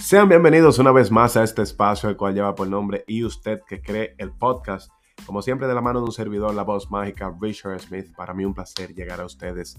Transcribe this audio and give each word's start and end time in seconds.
Sean 0.00 0.28
bienvenidos 0.28 0.78
una 0.78 0.90
vez 0.90 1.10
más 1.10 1.36
a 1.36 1.44
este 1.44 1.62
espacio, 1.62 2.08
el 2.08 2.16
cual 2.16 2.34
lleva 2.34 2.54
por 2.54 2.68
nombre 2.68 3.04
Y 3.06 3.24
usted 3.24 3.60
que 3.66 3.80
cree 3.80 4.16
el 4.18 4.32
podcast. 4.32 4.90
Como 5.24 5.42
siempre, 5.42 5.68
de 5.68 5.74
la 5.74 5.80
mano 5.80 6.00
de 6.00 6.06
un 6.06 6.12
servidor, 6.12 6.54
la 6.54 6.64
voz 6.64 6.90
mágica 6.90 7.32
Richard 7.40 7.80
Smith. 7.80 8.12
Para 8.16 8.34
mí 8.34 8.44
un 8.44 8.52
placer 8.52 8.92
llegar 8.92 9.20
a 9.20 9.26
ustedes 9.26 9.76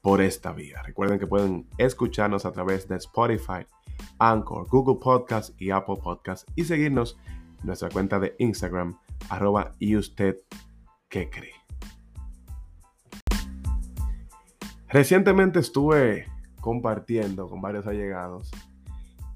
por 0.00 0.20
esta 0.20 0.52
vía. 0.52 0.82
Recuerden 0.82 1.18
que 1.18 1.26
pueden 1.26 1.68
escucharnos 1.78 2.46
a 2.46 2.52
través 2.52 2.88
de 2.88 2.96
Spotify, 2.96 3.66
Anchor, 4.18 4.68
Google 4.68 4.98
Podcast 5.00 5.60
y 5.60 5.70
Apple 5.70 5.96
Podcast 6.02 6.48
y 6.56 6.64
seguirnos 6.64 7.18
en 7.60 7.66
nuestra 7.66 7.88
cuenta 7.90 8.18
de 8.18 8.34
Instagram, 8.38 8.98
arroba 9.28 9.74
y 9.78 9.96
usted 9.96 10.36
que 11.08 11.28
cree. 11.28 11.54
Recientemente 14.88 15.60
estuve 15.60 16.26
compartiendo 16.60 17.48
con 17.48 17.60
varios 17.60 17.86
allegados 17.86 18.50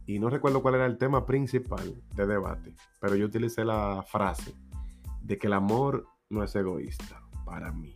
y 0.06 0.19
no 0.19 0.28
recuerdo 0.28 0.62
cuál 0.62 0.74
era 0.74 0.86
el 0.86 0.98
tema 0.98 1.24
principal 1.24 1.94
de 2.14 2.27
debate, 2.27 2.74
pero 3.00 3.14
yo 3.14 3.27
utilicé 3.27 3.64
la 3.64 4.02
frase 4.02 4.55
de 5.22 5.38
que 5.38 5.46
el 5.46 5.55
amor 5.55 6.06
no 6.28 6.42
es 6.42 6.55
egoísta 6.56 7.22
para 7.44 7.72
mí. 7.72 7.94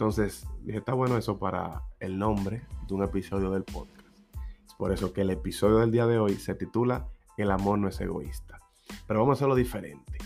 Entonces, 0.00 0.46
dije, 0.62 0.78
está 0.78 0.94
bueno 0.94 1.18
eso 1.18 1.38
para 1.38 1.82
el 1.98 2.18
nombre 2.18 2.62
de 2.88 2.94
un 2.94 3.02
episodio 3.02 3.50
del 3.50 3.64
podcast. 3.64 4.08
Es 4.66 4.74
por 4.74 4.94
eso 4.94 5.12
que 5.12 5.20
el 5.20 5.28
episodio 5.28 5.76
del 5.76 5.90
día 5.90 6.06
de 6.06 6.18
hoy 6.18 6.36
se 6.36 6.54
titula 6.54 7.06
El 7.36 7.50
amor 7.50 7.78
no 7.78 7.86
es 7.86 8.00
egoísta. 8.00 8.58
Pero 9.06 9.20
vamos 9.20 9.34
a 9.34 9.36
hacerlo 9.36 9.54
diferente. 9.54 10.16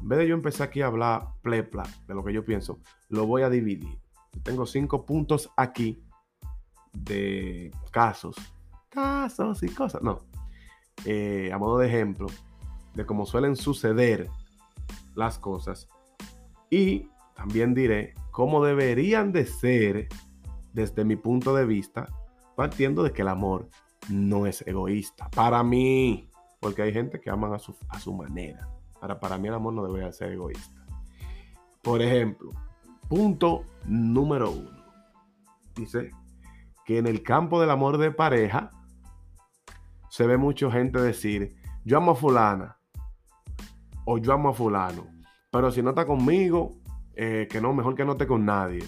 En 0.00 0.08
vez 0.08 0.20
de 0.20 0.28
yo 0.28 0.34
empezar 0.34 0.68
aquí 0.68 0.80
a 0.80 0.86
hablar 0.86 1.34
plepla 1.42 1.82
de 2.08 2.14
lo 2.14 2.24
que 2.24 2.32
yo 2.32 2.46
pienso, 2.46 2.80
lo 3.10 3.26
voy 3.26 3.42
a 3.42 3.50
dividir. 3.50 4.00
Tengo 4.42 4.64
cinco 4.64 5.04
puntos 5.04 5.50
aquí 5.54 6.02
de 6.94 7.72
casos 7.90 8.36
casos 8.88 9.62
y 9.62 9.68
cosas. 9.68 10.02
No. 10.02 10.20
Eh, 11.04 11.50
a 11.52 11.58
modo 11.58 11.76
de 11.76 11.88
ejemplo 11.88 12.28
de 12.94 13.04
cómo 13.04 13.26
suelen 13.26 13.54
suceder 13.54 14.30
las 15.14 15.38
cosas. 15.38 15.88
Y 16.70 17.10
también 17.36 17.74
diré 17.74 18.14
cómo 18.34 18.64
deberían 18.64 19.30
de 19.30 19.46
ser 19.46 20.08
desde 20.72 21.04
mi 21.04 21.14
punto 21.14 21.54
de 21.54 21.64
vista, 21.64 22.08
partiendo 22.56 23.04
de 23.04 23.12
que 23.12 23.22
el 23.22 23.28
amor 23.28 23.70
no 24.08 24.48
es 24.48 24.66
egoísta. 24.66 25.30
Para 25.30 25.62
mí, 25.62 26.28
porque 26.58 26.82
hay 26.82 26.92
gente 26.92 27.20
que 27.20 27.30
aman 27.30 27.54
a 27.54 27.60
su, 27.60 27.76
a 27.88 28.00
su 28.00 28.12
manera. 28.12 28.68
Ahora, 29.00 29.20
para 29.20 29.38
mí 29.38 29.46
el 29.46 29.54
amor 29.54 29.72
no 29.74 29.86
debería 29.86 30.10
ser 30.10 30.32
egoísta. 30.32 30.84
Por 31.80 32.02
ejemplo, 32.02 32.50
punto 33.08 33.66
número 33.84 34.50
uno. 34.50 34.82
Dice 35.76 36.10
que 36.84 36.98
en 36.98 37.06
el 37.06 37.22
campo 37.22 37.60
del 37.60 37.70
amor 37.70 37.98
de 37.98 38.10
pareja, 38.10 38.72
se 40.10 40.26
ve 40.26 40.38
mucha 40.38 40.72
gente 40.72 41.00
decir, 41.00 41.54
yo 41.84 41.98
amo 41.98 42.10
a 42.10 42.16
fulana 42.16 42.78
o 44.04 44.18
yo 44.18 44.32
amo 44.32 44.48
a 44.48 44.54
fulano, 44.54 45.06
pero 45.52 45.70
si 45.70 45.82
no 45.82 45.90
está 45.90 46.04
conmigo, 46.04 46.82
eh, 47.16 47.48
que 47.50 47.60
no, 47.60 47.72
mejor 47.72 47.94
que 47.94 48.04
no 48.04 48.12
esté 48.12 48.26
con 48.26 48.44
nadie. 48.44 48.84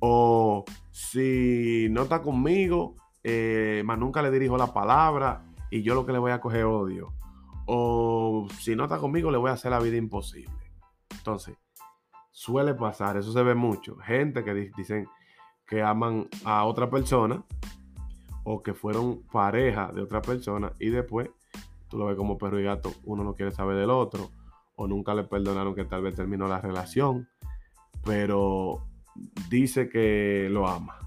O 0.00 0.64
si 0.90 1.88
no 1.90 2.02
está 2.02 2.22
conmigo, 2.22 2.96
eh, 3.22 3.82
más 3.84 3.98
nunca 3.98 4.22
le 4.22 4.30
dirijo 4.30 4.56
la 4.56 4.72
palabra 4.72 5.44
y 5.70 5.82
yo 5.82 5.94
lo 5.94 6.06
que 6.06 6.12
le 6.12 6.18
voy 6.18 6.32
a 6.32 6.40
coger 6.40 6.64
odio. 6.64 7.12
O 7.66 8.48
si 8.58 8.74
no 8.74 8.84
está 8.84 8.98
conmigo, 8.98 9.30
le 9.30 9.38
voy 9.38 9.50
a 9.50 9.54
hacer 9.54 9.70
la 9.70 9.80
vida 9.80 9.96
imposible. 9.96 10.52
Entonces, 11.10 11.56
suele 12.30 12.74
pasar, 12.74 13.16
eso 13.16 13.32
se 13.32 13.42
ve 13.42 13.54
mucho. 13.54 13.96
Gente 13.98 14.42
que 14.42 14.72
dicen 14.76 15.06
que 15.66 15.82
aman 15.82 16.28
a 16.44 16.64
otra 16.64 16.90
persona 16.90 17.44
o 18.44 18.62
que 18.62 18.74
fueron 18.74 19.22
pareja 19.30 19.92
de 19.92 20.02
otra 20.02 20.22
persona 20.22 20.72
y 20.78 20.88
después 20.88 21.30
tú 21.88 21.98
lo 21.98 22.06
ves 22.06 22.16
como 22.16 22.38
perro 22.38 22.58
y 22.58 22.64
gato, 22.64 22.92
uno 23.04 23.22
no 23.22 23.34
quiere 23.34 23.52
saber 23.52 23.76
del 23.76 23.90
otro 23.90 24.30
o 24.76 24.86
nunca 24.86 25.14
le 25.14 25.24
perdonaron 25.24 25.74
que 25.74 25.84
tal 25.84 26.02
vez 26.02 26.14
terminó 26.14 26.48
la 26.48 26.60
relación, 26.60 27.28
pero 28.04 28.86
dice 29.48 29.88
que 29.88 30.48
lo 30.50 30.66
ama. 30.66 30.98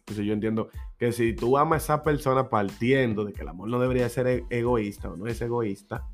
Entonces 0.00 0.26
yo 0.26 0.32
entiendo 0.32 0.68
que 0.98 1.12
si 1.12 1.34
tú 1.34 1.56
amas 1.56 1.82
a 1.82 1.94
esa 1.94 2.04
persona 2.04 2.48
partiendo 2.48 3.24
de 3.24 3.32
que 3.32 3.42
el 3.42 3.48
amor 3.48 3.68
no 3.68 3.78
debería 3.78 4.08
ser 4.08 4.26
e-, 4.26 4.44
egoísta 4.50 5.10
o 5.10 5.16
no 5.16 5.26
es 5.26 5.40
egoísta, 5.40 6.04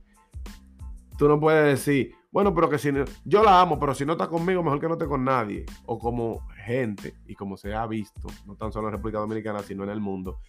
tú 1.17 1.29
no 1.29 1.41
puedes 1.41 1.65
decir, 1.65 2.15
bueno, 2.31 2.55
pero 2.55 2.69
que 2.69 2.77
si 2.77 2.91
yo 3.25 3.43
la 3.43 3.61
amo, 3.63 3.79
pero 3.79 3.95
si 3.95 4.05
no 4.05 4.13
está 4.13 4.29
conmigo, 4.29 4.63
mejor 4.63 4.79
que 4.79 4.89
no 4.89 4.93
esté 4.93 5.07
con 5.07 5.25
nadie. 5.25 5.65
O 5.87 5.99
como 5.99 6.47
gente, 6.67 7.15
y 7.27 7.35
como 7.35 7.57
se 7.57 7.75
ha 7.75 7.87
visto, 7.87 8.29
no 8.45 8.55
tan 8.57 8.71
solo 8.71 8.89
en 8.89 8.95
República 8.95 9.19
Dominicana, 9.21 9.63
sino 9.63 9.85
en 9.85 9.91
el 9.91 10.01
mundo, 10.01 10.41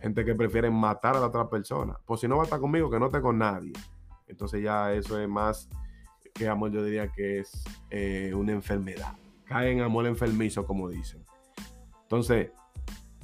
gente 0.00 0.24
que 0.24 0.34
prefiere 0.34 0.70
matar 0.70 1.16
a 1.16 1.20
la 1.20 1.26
otra 1.26 1.48
persona. 1.48 1.96
Pues 2.04 2.20
si 2.20 2.26
no 2.26 2.36
va 2.36 2.42
a 2.42 2.44
estar 2.44 2.58
conmigo, 2.58 2.90
que 2.90 2.98
no 2.98 3.06
esté 3.06 3.20
con 3.20 3.38
nadie. 3.38 3.72
Entonces 4.26 4.62
ya 4.62 4.92
eso 4.92 5.20
es 5.20 5.28
más 5.28 5.68
que 6.40 6.48
amor, 6.48 6.72
yo 6.72 6.82
diría 6.82 7.08
que 7.08 7.40
es 7.40 7.62
eh, 7.90 8.32
una 8.34 8.52
enfermedad. 8.52 9.14
Cae 9.44 9.72
en 9.72 9.82
amor 9.82 10.06
enfermizo, 10.06 10.64
como 10.64 10.88
dicen. 10.88 11.22
Entonces, 12.02 12.50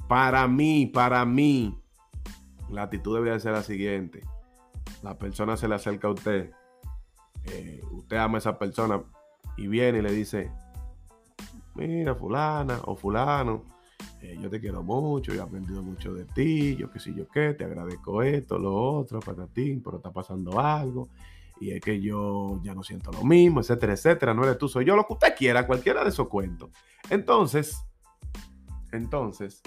para 0.07 0.47
mí, 0.47 0.85
para 0.85 1.25
mí, 1.25 1.75
la 2.69 2.83
actitud 2.83 3.15
debería 3.15 3.39
ser 3.39 3.53
la 3.53 3.63
siguiente. 3.63 4.21
La 5.01 5.17
persona 5.17 5.57
se 5.57 5.67
le 5.67 5.73
acerca 5.73 6.07
a 6.07 6.11
usted 6.11 6.51
eh, 7.45 7.81
usted 7.91 8.17
ama 8.17 8.37
a 8.37 8.39
esa 8.39 8.59
persona 8.59 9.01
y 9.55 9.67
viene 9.67 9.99
y 9.99 10.01
le 10.01 10.11
dice, 10.11 10.51
mira, 11.75 12.13
fulana 12.13 12.81
o 12.85 12.95
fulano, 12.95 13.63
eh, 14.21 14.37
yo 14.39 14.49
te 14.49 14.59
quiero 14.59 14.83
mucho, 14.83 15.33
yo 15.33 15.41
he 15.41 15.43
aprendido 15.43 15.81
mucho 15.81 16.13
de 16.13 16.25
ti, 16.25 16.75
yo 16.75 16.91
qué 16.91 16.99
sé 16.99 17.13
yo 17.15 17.27
qué, 17.27 17.53
te 17.53 17.63
agradezco 17.63 18.21
esto, 18.21 18.59
lo 18.59 18.75
otro, 18.75 19.19
para 19.21 19.47
ti, 19.47 19.81
pero 19.83 19.97
está 19.97 20.11
pasando 20.11 20.59
algo, 20.59 21.09
y 21.59 21.71
es 21.71 21.81
que 21.81 22.01
yo 22.01 22.59
ya 22.63 22.73
no 22.73 22.83
siento 22.83 23.11
lo 23.11 23.23
mismo, 23.23 23.61
etcétera, 23.61 23.93
etcétera, 23.93 24.33
no 24.33 24.43
eres 24.43 24.57
tú, 24.57 24.67
soy 24.67 24.85
yo, 24.85 24.95
lo 24.95 25.05
que 25.05 25.13
usted 25.13 25.35
quiera, 25.35 25.65
cualquiera 25.67 26.03
de 26.03 26.09
esos 26.09 26.27
cuentos. 26.27 26.71
Entonces, 27.09 27.83
entonces, 28.91 29.61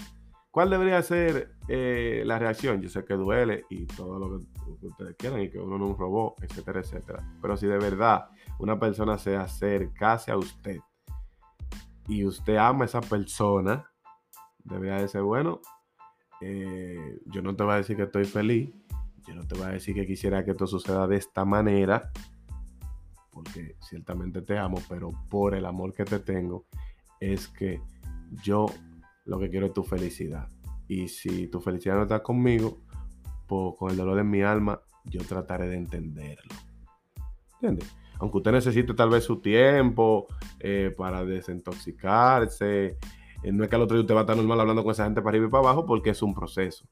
¿Cuál 0.51 0.69
debería 0.69 1.01
ser 1.03 1.55
eh, 1.69 2.25
la 2.27 2.39
reacción? 2.39 2.83
Yo 2.83 2.89
sé 2.89 3.05
que 3.05 3.15
duele 3.15 3.67
y 3.71 3.87
todo 3.87 4.19
lo 4.19 4.39
que, 4.39 4.87
ustedes 4.87 5.15
quieran 5.17 5.43
y 5.43 5.49
que 5.49 5.61
uno 5.61 5.79
no 5.79 5.85
es 5.85 5.91
un 5.93 5.99
robot, 5.99 6.43
etcétera, 6.43 6.81
etcétera. 6.81 7.25
Pero 7.41 7.57
si 7.57 7.67
de 7.67 7.79
verdad 7.79 8.31
una 8.59 8.79
persona 8.79 9.17
se 9.17 9.37
acercase 9.37 10.33
a 10.33 10.37
usted 10.37 10.79
y 12.09 12.25
usted 12.25 12.57
ama 12.57 12.85
a 12.85 12.87
esa 12.87 13.01
persona, 13.01 13.89
debería 14.65 14.97
de 14.97 15.07
ser 15.07 15.23
bueno. 15.23 15.61
Eh, 16.41 17.21
yo 17.27 17.43
no 17.43 17.55
te 17.55 17.63
voy 17.63 17.75
a 17.75 17.77
decir 17.77 17.97
que 17.97 18.05
estoy 18.05 18.25
feliz. 18.25 18.75
Yo 19.27 19.35
no 19.35 19.47
te 19.47 19.55
voy 19.57 19.67
a 19.67 19.71
decir 19.71 19.95
que 19.95 20.07
quisiera 20.07 20.45
que 20.45 20.53
esto 20.53 20.67
suceda 20.67 21.07
de 21.07 21.17
esta 21.17 21.45
manera. 21.45 22.11
Porque 23.31 23.77
ciertamente 23.81 24.43
te 24.43 24.59
amo, 24.59 24.79
pero 24.89 25.13
por 25.29 25.55
el 25.55 25.65
amor 25.65 25.93
que 25.95 26.05
te 26.05 26.19
tengo, 26.19 26.67
es 27.21 27.49
que 27.49 27.81
yo 28.43 28.67
lo 29.25 29.39
que 29.39 29.51
quiero 29.51 29.67
es 29.67 29.73
tu 29.73 29.85
felicidad. 29.85 30.49
Y 30.89 31.09
si 31.09 31.47
tu 31.47 31.61
felicidad 31.61 31.95
no 31.97 32.03
está 32.03 32.23
conmigo, 32.23 32.81
pues 33.47 33.77
con 33.79 33.91
el 33.91 33.97
dolor 33.97 34.17
de 34.17 34.25
mi 34.25 34.43
alma, 34.43 34.81
yo 35.05 35.21
trataré 35.25 35.69
de 35.69 35.77
entenderlo. 35.77 36.55
¿Entiendes? 37.55 37.95
Aunque 38.19 38.39
usted 38.39 38.53
necesite 38.53 38.95
tal 38.95 39.11
vez 39.11 39.25
su 39.25 39.41
tiempo 39.41 40.27
eh, 40.59 40.93
para 40.97 41.25
desintoxicarse, 41.25 42.99
eh, 43.43 43.53
no 43.53 43.65
es 43.65 43.71
que 43.71 43.77
al 43.77 43.83
otro 43.83 43.97
día 43.97 44.03
usted 44.03 44.15
va 44.15 44.21
a 44.21 44.23
estar 44.23 44.37
normal 44.37 44.61
hablando 44.61 44.83
con 44.83 44.93
esa 44.93 45.05
gente 45.05 45.23
para 45.23 45.31
arriba 45.31 45.47
y 45.47 45.51
para 45.51 45.65
abajo 45.65 45.87
porque 45.87 46.11
es 46.11 46.23
un 46.23 46.35
proceso. 46.35 46.87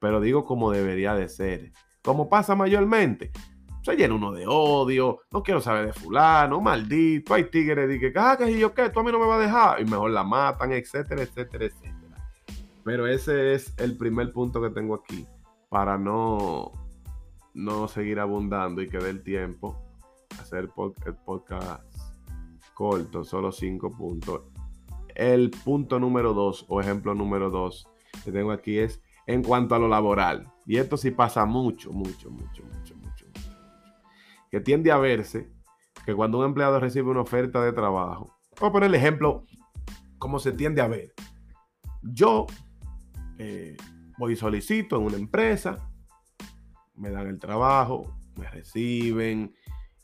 Pero 0.00 0.20
digo 0.20 0.44
como 0.44 0.72
debería 0.72 1.14
de 1.14 1.28
ser. 1.28 1.72
Como 2.02 2.28
pasa 2.28 2.56
mayormente. 2.56 3.30
Se 3.82 3.94
llena 3.94 4.14
uno 4.14 4.32
de 4.32 4.46
odio, 4.46 5.20
no 5.30 5.42
quiero 5.42 5.60
saber 5.60 5.86
de 5.86 5.92
fulano, 5.92 6.60
maldito, 6.60 7.32
hay 7.32 7.44
tigres 7.44 7.98
que, 7.98 8.12
ah, 8.16 8.36
que 8.36 8.58
yo 8.58 8.74
qué, 8.74 8.90
tú 8.90 9.00
a 9.00 9.02
mí 9.02 9.10
no 9.10 9.18
me 9.18 9.26
vas 9.26 9.38
a 9.38 9.42
dejar, 9.42 9.80
y 9.80 9.86
mejor 9.86 10.10
la 10.10 10.22
matan, 10.22 10.72
etcétera, 10.72 11.22
etcétera, 11.22 11.64
etcétera. 11.64 12.28
Pero 12.84 13.06
ese 13.06 13.54
es 13.54 13.72
el 13.78 13.96
primer 13.96 14.32
punto 14.32 14.60
que 14.60 14.68
tengo 14.68 14.96
aquí, 14.96 15.26
para 15.70 15.96
no, 15.96 16.72
no 17.54 17.88
seguir 17.88 18.20
abundando 18.20 18.82
y 18.82 18.88
que 18.88 18.98
dé 18.98 19.08
el 19.08 19.22
tiempo, 19.22 19.80
hacer 20.38 20.68
el 21.06 21.14
podcast 21.24 22.00
corto, 22.74 23.24
solo 23.24 23.52
cinco 23.52 23.90
puntos. 23.90 24.42
El 25.14 25.50
punto 25.50 25.98
número 25.98 26.34
dos, 26.34 26.66
o 26.68 26.80
ejemplo 26.80 27.14
número 27.14 27.50
dos, 27.50 27.88
que 28.24 28.32
tengo 28.32 28.52
aquí 28.52 28.78
es 28.78 29.02
en 29.32 29.42
cuanto 29.42 29.74
a 29.74 29.78
lo 29.78 29.88
laboral. 29.88 30.46
Y 30.66 30.76
esto 30.76 30.96
sí 30.96 31.10
pasa 31.10 31.44
mucho, 31.46 31.92
mucho, 31.92 32.30
mucho, 32.30 32.62
mucho 32.62 32.80
que 34.50 34.60
tiende 34.60 34.90
a 34.90 34.98
verse 34.98 35.48
que 36.04 36.14
cuando 36.14 36.38
un 36.38 36.44
empleado 36.44 36.80
recibe 36.80 37.10
una 37.10 37.20
oferta 37.20 37.62
de 37.62 37.72
trabajo, 37.72 38.36
voy 38.58 38.68
a 38.68 38.72
poner 38.72 38.88
el 38.88 38.94
ejemplo 38.96 39.44
como 40.18 40.38
se 40.38 40.52
tiende 40.52 40.82
a 40.82 40.88
ver. 40.88 41.12
Yo, 42.02 42.46
eh, 43.38 43.76
voy 44.18 44.32
y 44.32 44.36
solicito 44.36 44.96
en 44.96 45.04
una 45.04 45.16
empresa, 45.16 45.88
me 46.94 47.10
dan 47.10 47.28
el 47.28 47.38
trabajo, 47.38 48.18
me 48.36 48.50
reciben, 48.50 49.54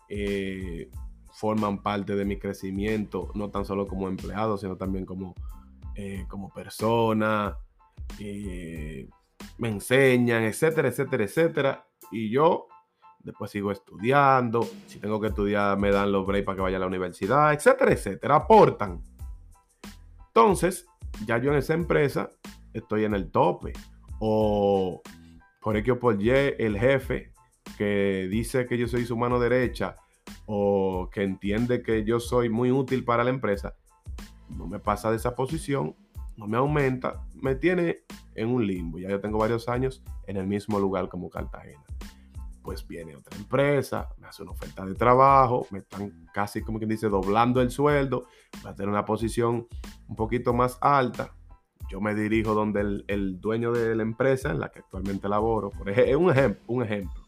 eh, 0.09 0.91
forman 1.33 1.83
parte 1.83 2.15
de 2.15 2.25
mi 2.25 2.39
crecimiento, 2.39 3.31
no 3.35 3.51
tan 3.51 3.65
solo 3.65 3.87
como 3.87 4.09
empleado, 4.09 4.57
sino 4.57 4.77
también 4.77 5.05
como, 5.05 5.35
eh, 5.95 6.25
como 6.29 6.51
persona, 6.51 7.59
eh, 8.19 9.09
me 9.59 9.69
enseñan, 9.69 10.45
etcétera, 10.45 10.89
etcétera, 10.89 11.25
etcétera. 11.25 11.89
Y 12.11 12.31
yo 12.31 12.69
después 13.27 13.51
sigo 13.51 13.73
estudiando, 13.73 14.63
si 14.87 15.01
tengo 15.01 15.21
que 15.21 15.29
estudiar 15.29 15.77
me 15.79 15.91
dan 15.91 16.13
los 16.13 16.25
breaks 16.25 16.47
para 16.47 16.57
que 16.57 16.63
vaya 16.63 16.77
a 16.77 16.81
la 16.81 16.87
universidad, 16.87 17.53
etcétera, 17.53 17.93
etcétera, 17.93 18.37
aportan. 18.37 19.03
Entonces, 20.29 20.87
ya 21.27 21.39
yo 21.39 21.51
en 21.51 21.59
esa 21.59 21.75
empresa 21.75 22.31
estoy 22.73 23.05
en 23.05 23.15
el 23.15 23.31
tope. 23.31 23.73
O 24.21 25.03
por 25.61 25.77
X 25.77 25.95
o 25.95 25.99
por 25.99 26.23
Y, 26.23 26.31
el 26.31 26.79
jefe 26.79 27.33
que 27.77 28.29
dice 28.31 28.67
que 28.67 28.79
yo 28.79 28.87
soy 28.87 29.05
su 29.05 29.17
mano 29.17 29.41
derecha 29.41 29.97
o 30.47 31.11
que 31.13 31.23
entiende 31.23 31.83
que 31.83 32.05
yo 32.05 32.21
soy 32.21 32.49
muy 32.49 32.71
útil 32.71 33.05
para 33.05 33.25
la 33.25 33.31
empresa, 33.31 33.75
no 34.49 34.67
me 34.67 34.79
pasa 34.79 35.11
de 35.11 35.17
esa 35.17 35.35
posición, 35.35 35.97
no 36.37 36.47
me 36.47 36.57
aumenta, 36.57 37.23
me 37.35 37.55
tiene 37.55 37.99
en 38.35 38.49
un 38.49 38.67
limbo. 38.67 38.99
Ya 38.99 39.09
yo 39.09 39.21
tengo 39.21 39.39
varios 39.39 39.69
años 39.69 40.03
en 40.27 40.37
el 40.37 40.47
mismo 40.47 40.79
lugar 40.79 41.09
como 41.09 41.31
Cartagena. 41.31 41.85
Pues 42.63 42.87
viene 42.87 43.15
otra 43.15 43.37
empresa, 43.37 44.09
me 44.19 44.27
hace 44.27 44.43
una 44.43 44.53
oferta 44.53 44.85
de 44.85 44.95
trabajo, 44.95 45.67
me 45.71 45.79
están 45.79 46.27
casi 46.35 46.63
como 46.63 46.79
quien 46.79 46.91
dice 46.91 47.09
doblando 47.09 47.61
el 47.63 47.71
sueldo, 47.71 48.27
va 48.65 48.71
a 48.71 48.75
tener 48.75 48.89
una 48.89 49.05
posición 49.05 49.69
un 50.09 50.17
poquito 50.17 50.53
más 50.53 50.77
alta, 50.81 51.33
yo 51.89 52.01
me 52.01 52.15
dirijo 52.15 52.55
donde 52.55 53.05
el, 53.07 53.41
dueño 53.41 53.73
de 53.73 53.95
la 53.95 54.03
empresa 54.03 54.51
en 54.51 54.59
la 54.59 54.71
que 54.71 54.81
actualmente 54.81 55.29
laboro, 55.29 55.71
por 55.71 55.89
un 55.89 56.31
ejemplo, 56.31 56.63
un 56.67 56.83
ejemplo. 56.83 57.23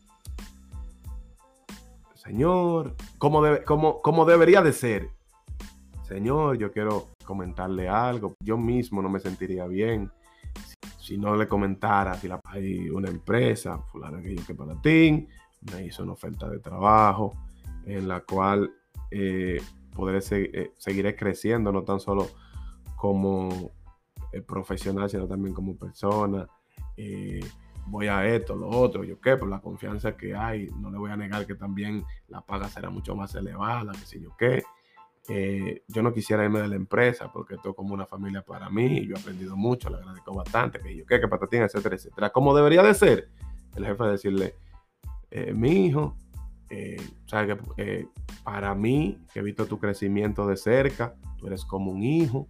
Señor, 2.15 2.97
¿cómo, 3.19 3.41
debe, 3.41 3.65
debería 4.27 4.61
de 4.61 4.73
ser? 4.73 5.11
Señor, 6.09 6.57
yo 6.57 6.73
quiero 6.73 7.11
comentarle 7.23 7.87
algo. 7.87 8.35
Yo 8.41 8.57
mismo 8.57 9.03
no 9.03 9.11
me 9.11 9.21
sentiría 9.21 9.67
bien 9.67 10.11
si, 10.99 11.19
no 11.19 11.37
le 11.37 11.47
comentara 11.47 12.15
si 12.15 12.29
la, 12.29 12.41
hay 12.45 12.89
una 12.89 13.11
empresa, 13.11 13.79
fulano 13.93 14.23
que 14.23 14.35
yo 14.35 14.47
que 14.47 14.55
para 14.55 14.81
ti, 14.81 15.29
me 15.71 15.85
hizo 15.85 16.03
una 16.03 16.13
oferta 16.13 16.49
de 16.49 16.61
trabajo 16.61 17.35
en 17.85 18.09
la 18.09 18.21
cual 18.21 18.71
eh, 19.11 19.61
podré 19.95 20.21
eh, 20.31 20.73
seguiré 20.79 21.15
creciendo, 21.15 21.73
no 21.73 21.83
tan 21.83 22.01
solo 22.01 22.27
como 22.97 23.71
eh, 24.33 24.41
profesional, 24.41 25.11
sino 25.11 25.27
también 25.27 25.55
como 25.55 25.77
persona. 25.77 26.49
Voy 27.87 28.07
a 28.07 28.27
esto, 28.27 28.55
lo 28.57 28.69
otro, 28.69 29.05
yo 29.05 29.21
qué, 29.21 29.37
por 29.37 29.49
la 29.49 29.61
confianza 29.61 30.17
que 30.17 30.35
hay, 30.35 30.69
no 30.79 30.91
le 30.91 30.99
voy 30.99 31.11
a 31.11 31.17
negar 31.17 31.47
que 31.47 31.55
también 31.55 32.05
la 32.29 32.41
paga 32.41 32.69
será 32.69 32.91
mucho 32.91 33.15
más 33.15 33.35
elevada, 33.35 33.93
que 33.93 34.07
sé 34.07 34.21
yo 34.21 34.35
qué. 34.39 34.63
Eh, 35.29 35.83
yo 35.89 36.03
no 36.03 36.13
quisiera 36.13 36.45
irme 36.45 36.61
de 36.61 36.69
la 36.69 36.77
empresa 36.77 37.31
porque 37.31 37.57
esto 37.57 37.71
es 37.71 37.77
como 37.77 37.93
una 37.93 38.07
familia 38.07 38.43
para 38.43 38.71
mí, 38.71 39.07
yo 39.07 39.15
he 39.15 39.19
aprendido 39.19 39.57
mucho, 39.57 39.91
le 39.91 39.97
agradezco 39.97 40.35
bastante, 40.35 40.81
que 40.81 40.97
yo 40.97 41.05
qué, 41.05 41.21
que 41.21 41.29
patatín, 41.29 41.63
etcétera, 41.63 41.97
etcétera. 41.97 42.31
Como 42.31 42.57
debería 42.57 42.83
de 42.83 42.95
ser, 42.95 43.29
el 43.77 43.85
jefe 43.85 44.05
decirle, 44.05 44.55
mi 45.55 45.87
hijo, 45.87 46.17
sabes 47.27 47.59
que 47.77 48.09
para 48.43 48.75
mí, 48.75 49.19
que 49.33 49.41
he 49.41 49.43
visto 49.43 49.67
tu 49.67 49.79
crecimiento 49.79 50.47
de 50.47 50.57
cerca, 50.57 51.15
tú 51.37 51.47
eres 51.47 51.67
como 51.67 51.91
un 51.91 52.03
hijo, 52.03 52.49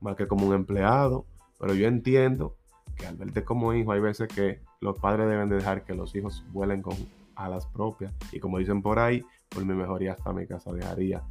más 0.00 0.16
que 0.16 0.26
como 0.26 0.46
un 0.46 0.54
empleado, 0.54 1.26
pero 1.58 1.74
yo 1.74 1.86
entiendo 1.86 2.56
que 2.96 3.06
al 3.06 3.16
verte 3.16 3.44
como 3.44 3.74
hijo 3.74 3.92
hay 3.92 4.00
veces 4.00 4.28
que 4.28 4.62
los 4.80 4.98
padres 4.98 5.28
deben 5.28 5.48
de 5.48 5.56
dejar 5.56 5.84
que 5.84 5.94
los 5.94 6.14
hijos 6.14 6.44
vuelen 6.52 6.80
con 6.80 6.94
alas 7.34 7.66
propias 7.66 8.14
y 8.32 8.40
como 8.40 8.58
dicen 8.58 8.80
por 8.80 8.98
ahí, 8.98 9.22
por 9.50 9.64
mi 9.64 9.74
mejoría 9.74 10.12
hasta 10.12 10.32
mi 10.32 10.46
casa 10.46 10.72
dejaría. 10.72 11.22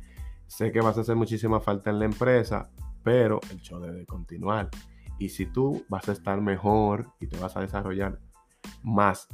Sé 0.47 0.71
que 0.71 0.81
vas 0.81 0.97
a 0.97 1.01
hacer 1.01 1.15
muchísima 1.15 1.59
falta 1.59 1.89
en 1.89 2.00
la 2.00 2.06
empresa, 2.06 2.69
pero 3.03 3.39
el 3.51 3.59
show 3.62 3.80
debe 3.80 4.06
continuar. 4.06 4.69
Y 5.19 5.30
si 5.30 5.45
tú 5.45 5.86
vas 5.89 6.07
a 6.09 6.12
estar 6.12 6.42
mejor 6.42 7.07
y 7.19 7.27
te 7.27 7.38
vas 7.38 7.56
a 7.56 7.62
desarrollar 7.62 8.19
más 8.83 9.27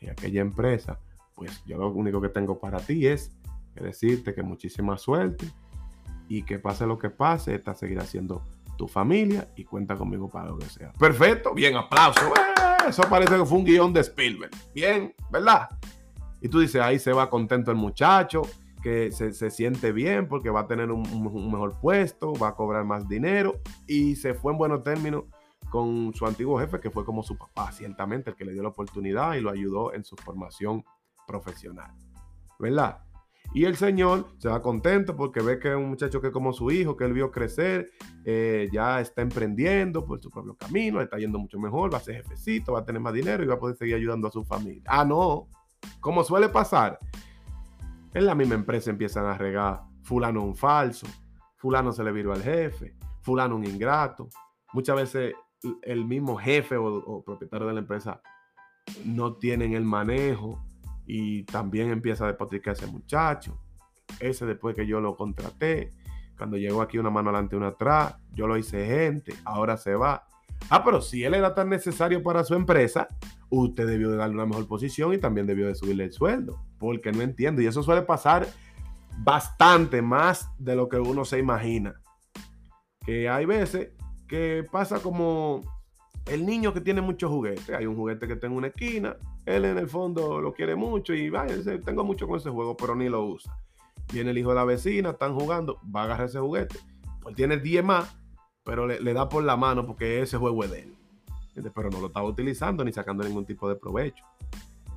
en 0.00 0.10
aquella 0.10 0.40
empresa, 0.40 0.98
pues 1.34 1.62
yo 1.64 1.78
lo 1.78 1.90
único 1.90 2.20
que 2.20 2.28
tengo 2.28 2.58
para 2.58 2.78
ti 2.80 3.06
es 3.06 3.30
decirte 3.74 4.34
que 4.34 4.42
muchísima 4.42 4.98
suerte 4.98 5.46
y 6.28 6.42
que 6.42 6.58
pase 6.58 6.86
lo 6.86 6.98
que 6.98 7.10
pase, 7.10 7.54
esta 7.54 7.74
seguirá 7.74 8.04
siendo 8.04 8.42
tu 8.76 8.86
familia 8.86 9.48
y 9.56 9.64
cuenta 9.64 9.96
conmigo 9.96 10.28
para 10.28 10.48
lo 10.48 10.58
que 10.58 10.66
sea. 10.66 10.92
Perfecto, 10.92 11.54
bien, 11.54 11.76
aplauso. 11.76 12.20
Eh, 12.20 12.88
eso 12.88 13.02
parece 13.08 13.36
que 13.36 13.44
fue 13.44 13.58
un 13.58 13.64
guion 13.64 13.92
de 13.92 14.00
Spielberg. 14.00 14.50
Bien, 14.74 15.14
¿verdad? 15.30 15.68
Y 16.40 16.48
tú 16.48 16.60
dices, 16.60 16.80
ahí 16.80 16.98
se 16.98 17.12
va 17.12 17.28
contento 17.28 17.70
el 17.70 17.76
muchacho, 17.76 18.42
que 18.82 19.10
se, 19.12 19.50
siente 19.50 19.92
bien 19.92 20.28
porque 20.28 20.50
va 20.50 20.60
a 20.60 20.66
tener 20.66 20.90
un, 20.90 21.02
mejor 21.50 21.78
puesto, 21.80 22.32
va 22.34 22.48
a 22.48 22.54
cobrar 22.54 22.84
más 22.84 23.08
dinero 23.08 23.60
y 23.86 24.16
se 24.16 24.34
fue 24.34 24.52
en 24.52 24.58
buenos 24.58 24.82
términos 24.82 25.24
con 25.70 26.14
su 26.14 26.26
antiguo 26.26 26.58
jefe, 26.58 26.80
que 26.80 26.90
fue 26.90 27.04
como 27.04 27.22
su 27.22 27.36
papá, 27.36 27.72
ciertamente, 27.72 28.30
el 28.30 28.36
que 28.36 28.44
le 28.44 28.52
dio 28.52 28.62
la 28.62 28.70
oportunidad 28.70 29.34
y 29.34 29.40
lo 29.40 29.50
ayudó 29.50 29.92
en 29.92 30.04
su 30.04 30.16
formación 30.16 30.84
profesional. 31.26 31.92
¿Verdad? 32.58 33.02
Y 33.54 33.64
el 33.64 33.76
Señor 33.76 34.28
se 34.38 34.48
va 34.48 34.60
contento 34.60 35.16
porque 35.16 35.40
ve 35.40 35.58
que 35.58 35.70
es 35.70 35.76
un 35.76 35.88
muchacho 35.88 36.20
que 36.20 36.30
como 36.30 36.52
su 36.52 36.70
hijo, 36.70 36.96
que 36.96 37.04
él 37.04 37.14
vio 37.14 37.30
crecer, 37.30 37.90
eh, 38.24 38.68
ya 38.72 39.00
está 39.00 39.22
emprendiendo 39.22 40.04
por 40.04 40.20
su 40.20 40.30
propio 40.30 40.54
camino, 40.54 41.00
está 41.00 41.16
yendo 41.18 41.38
mucho 41.38 41.58
mejor, 41.58 41.92
va 41.92 41.98
a 41.98 42.02
ser 42.02 42.16
jefecito, 42.16 42.72
va 42.72 42.80
a 42.80 42.84
tener 42.84 43.00
más 43.00 43.14
dinero 43.14 43.42
y 43.42 43.46
va 43.46 43.54
a 43.54 43.58
poder 43.58 43.76
seguir 43.76 43.94
ayudando 43.94 44.28
a 44.28 44.30
su 44.30 44.44
familia. 44.44 44.82
Ah, 44.86 45.04
no, 45.04 45.48
como 46.00 46.24
suele 46.24 46.50
pasar, 46.50 46.98
en 48.18 48.26
la 48.26 48.34
misma 48.34 48.56
empresa 48.56 48.90
empiezan 48.90 49.26
a 49.26 49.38
regar 49.38 49.82
fulano 50.02 50.42
un 50.42 50.56
falso, 50.56 51.06
fulano 51.56 51.92
se 51.92 52.02
le 52.02 52.10
viró 52.10 52.32
al 52.32 52.42
jefe, 52.42 52.96
fulano 53.20 53.56
un 53.56 53.64
ingrato. 53.64 54.28
Muchas 54.72 54.96
veces 54.96 55.34
el 55.82 56.04
mismo 56.04 56.36
jefe 56.36 56.76
o, 56.76 57.22
propietario 57.24 57.68
de 57.68 57.74
la 57.74 57.80
empresa 57.80 58.20
no 59.04 59.36
tienen 59.36 59.74
el 59.74 59.84
manejo 59.84 60.64
y 61.06 61.44
también 61.44 61.90
empieza 61.90 62.24
a 62.24 62.28
despotricar 62.28 62.74
ese 62.74 62.86
muchacho. 62.86 63.58
Ese 64.18 64.46
después 64.46 64.74
que 64.74 64.86
yo 64.86 65.00
lo 65.00 65.14
contraté, 65.14 65.92
cuando 66.36 66.56
llegó 66.56 66.82
aquí 66.82 66.98
una 66.98 67.10
mano 67.10 67.30
adelante 67.30 67.54
y 67.54 67.58
una 67.58 67.68
atrás, 67.68 68.16
yo 68.32 68.46
lo 68.46 68.56
hice 68.56 68.84
gente, 68.86 69.34
ahora 69.44 69.76
se 69.76 69.94
va. 69.94 70.26
Ah, 70.70 70.82
pero 70.84 71.00
si 71.00 71.22
él 71.22 71.34
era 71.34 71.54
tan 71.54 71.68
necesario 71.68 72.22
para 72.22 72.42
su 72.42 72.54
empresa, 72.54 73.06
usted 73.48 73.86
debió 73.86 74.10
de 74.10 74.16
darle 74.16 74.34
una 74.34 74.46
mejor 74.46 74.66
posición 74.66 75.12
y 75.14 75.18
también 75.18 75.46
debió 75.46 75.66
de 75.68 75.74
subirle 75.74 76.04
el 76.04 76.12
sueldo, 76.12 76.64
porque 76.78 77.12
no 77.12 77.22
entiendo. 77.22 77.62
Y 77.62 77.66
eso 77.66 77.82
suele 77.82 78.02
pasar 78.02 78.46
bastante 79.18 80.02
más 80.02 80.48
de 80.58 80.76
lo 80.76 80.88
que 80.88 80.98
uno 80.98 81.24
se 81.24 81.38
imagina. 81.38 82.00
Que 83.04 83.28
hay 83.28 83.46
veces 83.46 83.90
que 84.26 84.66
pasa 84.70 85.00
como 85.00 85.62
el 86.26 86.44
niño 86.46 86.72
que 86.74 86.80
tiene 86.80 87.00
muchos 87.00 87.30
juguetes. 87.30 87.70
Hay 87.70 87.86
un 87.86 87.96
juguete 87.96 88.26
que 88.26 88.34
está 88.34 88.46
en 88.46 88.52
una 88.52 88.68
esquina, 88.68 89.16
él 89.46 89.64
en 89.64 89.78
el 89.78 89.88
fondo 89.88 90.40
lo 90.40 90.52
quiere 90.52 90.76
mucho 90.76 91.14
y 91.14 91.30
vaya, 91.30 91.54
tengo 91.84 92.04
mucho 92.04 92.28
con 92.28 92.38
ese 92.38 92.50
juego, 92.50 92.76
pero 92.76 92.94
ni 92.94 93.08
lo 93.08 93.24
usa. 93.24 93.58
Viene 94.12 94.30
el 94.30 94.38
hijo 94.38 94.50
de 94.50 94.54
la 94.56 94.64
vecina, 94.64 95.10
están 95.10 95.34
jugando, 95.34 95.80
va 95.94 96.02
a 96.02 96.04
agarrar 96.04 96.28
ese 96.28 96.38
juguete. 96.38 96.78
Pues 97.20 97.34
tiene 97.34 97.58
10 97.58 97.84
más, 97.84 98.16
pero 98.62 98.86
le, 98.86 99.12
da 99.12 99.28
por 99.28 99.42
la 99.42 99.56
mano 99.56 99.86
porque 99.86 100.22
ese 100.22 100.36
juego 100.36 100.64
es 100.64 100.70
de 100.70 100.80
él. 100.80 100.94
Pero 101.74 101.90
no 101.90 102.00
lo 102.00 102.06
estaba 102.06 102.26
utilizando 102.26 102.84
ni 102.84 102.92
sacando 102.92 103.24
ningún 103.24 103.44
tipo 103.44 103.68
de 103.68 103.76
provecho. 103.76 104.24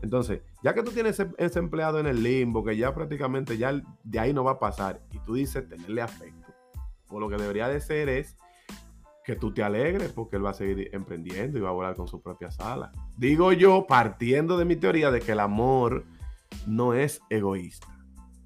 Entonces, 0.01 0.41
ya 0.63 0.73
que 0.73 0.83
tú 0.83 0.91
tienes 0.91 1.19
ese, 1.37 1.59
empleado 1.59 1.99
en 1.99 2.07
el 2.07 2.23
limbo, 2.23 2.63
que 2.63 2.75
ya 2.75 2.93
prácticamente 2.93 3.57
ya 3.57 3.81
de 4.03 4.19
ahí 4.19 4.33
no 4.33 4.43
va 4.43 4.51
a 4.51 4.59
pasar, 4.59 5.01
y 5.11 5.19
tú 5.19 5.35
dices 5.35 5.67
tenerle 5.67 6.01
afecto, 6.01 6.53
pues 7.07 7.19
lo 7.19 7.29
que 7.29 7.37
debería 7.37 7.67
de 7.67 7.79
ser 7.79 8.09
es 8.09 8.35
que 9.23 9.35
tú 9.35 9.53
te 9.53 9.63
alegres 9.63 10.11
porque 10.11 10.37
él 10.37 10.45
va 10.45 10.51
a 10.51 10.55
seguir 10.55 10.89
emprendiendo 10.93 11.57
y 11.57 11.61
va 11.61 11.69
a 11.69 11.73
volar 11.73 11.95
con 11.95 12.07
su 12.07 12.21
propia 12.21 12.49
sala. 12.51 12.91
Digo 13.17 13.53
yo, 13.53 13.85
partiendo 13.85 14.57
de 14.57 14.65
mi 14.65 14.75
teoría 14.75 15.11
de 15.11 15.19
que 15.19 15.33
el 15.33 15.39
amor 15.39 16.05
no 16.65 16.93
es 16.93 17.21
egoísta. 17.29 17.87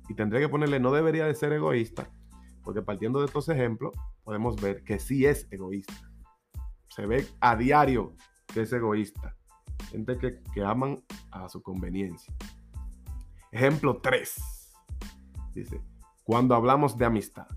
Y 0.09 0.13
tendré 0.15 0.39
que 0.39 0.49
ponerle, 0.49 0.79
no 0.79 0.91
debería 0.91 1.25
de 1.25 1.35
ser 1.35 1.53
egoísta, 1.53 2.09
porque 2.63 2.81
partiendo 2.81 3.19
de 3.19 3.27
estos 3.27 3.47
ejemplos, 3.49 3.93
podemos 4.23 4.61
ver 4.61 4.83
que 4.83 4.99
sí 4.99 5.25
es 5.25 5.47
egoísta. 5.51 6.11
Se 6.89 7.05
ve 7.05 7.25
a 7.39 7.55
diario 7.55 8.13
que 8.53 8.61
es 8.61 8.73
egoísta. 8.73 9.35
Gente 9.91 10.17
que, 10.17 10.41
que 10.53 10.63
aman 10.63 11.03
a 11.43 11.49
su 11.49 11.61
conveniencia. 11.61 12.33
Ejemplo 13.51 13.99
3. 14.01 14.73
Dice, 15.53 15.81
cuando 16.23 16.55
hablamos 16.55 16.97
de 16.97 17.05
amistad. 17.05 17.47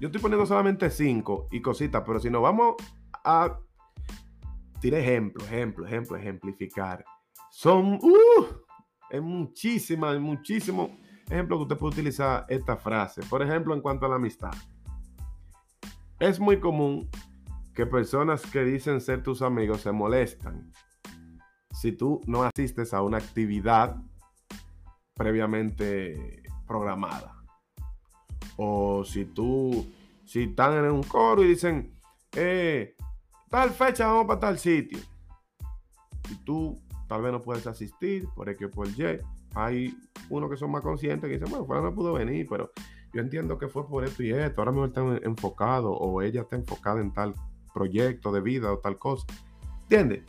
Yo 0.00 0.08
estoy 0.08 0.20
poniendo 0.20 0.46
solamente 0.46 0.88
cinco 0.88 1.48
y 1.50 1.60
cositas, 1.60 2.02
pero 2.06 2.20
si 2.20 2.30
nos 2.30 2.42
vamos 2.42 2.76
a 3.24 3.58
tirar 4.80 5.00
ejemplo, 5.00 5.44
ejemplo, 5.44 5.86
ejemplo, 5.86 6.16
ejemplificar, 6.16 7.04
son 7.50 7.98
uh, 8.02 9.20
muchísimas, 9.20 10.18
muchísimos 10.18 10.90
ejemplos 11.28 11.58
que 11.58 11.62
usted 11.62 11.76
puede 11.76 11.92
utilizar 11.94 12.46
esta 12.48 12.76
frase. 12.76 13.20
Por 13.28 13.42
ejemplo, 13.42 13.74
en 13.74 13.82
cuanto 13.82 14.06
a 14.06 14.08
la 14.08 14.16
amistad. 14.16 14.52
Es 16.18 16.38
muy 16.38 16.60
común 16.60 17.08
que 17.74 17.86
personas 17.86 18.42
que 18.46 18.64
dicen 18.64 19.00
ser 19.00 19.22
tus 19.22 19.42
amigos 19.42 19.82
se 19.82 19.92
molestan 19.92 20.72
si 21.80 21.92
tú 21.92 22.20
no 22.26 22.42
asistes 22.42 22.92
a 22.92 23.00
una 23.00 23.16
actividad 23.16 23.96
previamente 25.14 26.42
programada. 26.66 27.42
O 28.58 29.02
si 29.02 29.24
tú, 29.24 29.90
si 30.26 30.42
están 30.42 30.84
en 30.84 30.90
un 30.90 31.02
coro 31.02 31.42
y 31.42 31.48
dicen, 31.48 31.94
eh, 32.36 32.94
tal 33.48 33.70
fecha 33.70 34.08
vamos 34.08 34.26
para 34.26 34.40
tal 34.40 34.58
sitio. 34.58 34.98
Y 36.28 36.34
tú 36.44 36.78
tal 37.08 37.22
vez 37.22 37.32
no 37.32 37.40
puedes 37.40 37.66
asistir 37.66 38.28
por 38.36 38.50
X 38.50 38.68
por 38.68 38.86
Y. 38.86 39.18
Hay 39.54 39.96
unos 40.28 40.50
que 40.50 40.58
son 40.58 40.70
más 40.70 40.82
conscientes 40.82 41.28
que 41.28 41.38
dicen, 41.38 41.50
bueno, 41.50 41.64
fuera 41.64 41.80
no 41.80 41.94
pudo 41.94 42.12
venir, 42.12 42.46
pero 42.46 42.72
yo 43.14 43.22
entiendo 43.22 43.56
que 43.56 43.68
fue 43.68 43.88
por 43.88 44.04
esto 44.04 44.22
y 44.22 44.32
esto. 44.32 44.60
Ahora 44.60 44.72
mismo 44.72 44.84
está 44.84 45.00
enfocado 45.22 45.92
o 45.92 46.20
ella 46.20 46.42
está 46.42 46.56
enfocada 46.56 47.00
en 47.00 47.10
tal 47.14 47.32
proyecto 47.72 48.32
de 48.32 48.42
vida 48.42 48.70
o 48.70 48.80
tal 48.80 48.98
cosa. 48.98 49.24
¿Entiendes? 49.84 50.24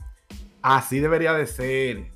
Así 0.62 1.00
debería 1.00 1.34
de 1.34 1.48
ser. 1.48 2.12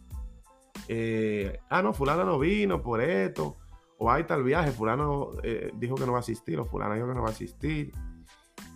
Eh, 0.88 1.60
ah, 1.70 1.82
no, 1.82 1.94
fulana 1.94 2.24
no 2.24 2.40
vino 2.40 2.82
por 2.82 3.02
esto. 3.02 3.58
O 3.98 4.12
hay 4.12 4.26
tal 4.26 4.44
viaje, 4.44 4.72
fulano 4.72 5.32
eh, 5.42 5.72
dijo 5.76 5.96
que 5.96 6.06
no 6.06 6.12
va 6.12 6.18
a 6.18 6.22
asistir, 6.22 6.60
o 6.60 6.66
fulana 6.66 6.96
dijo 6.96 7.08
que 7.08 7.14
no 7.14 7.22
va 7.22 7.30
a 7.30 7.32
asistir. 7.32 7.92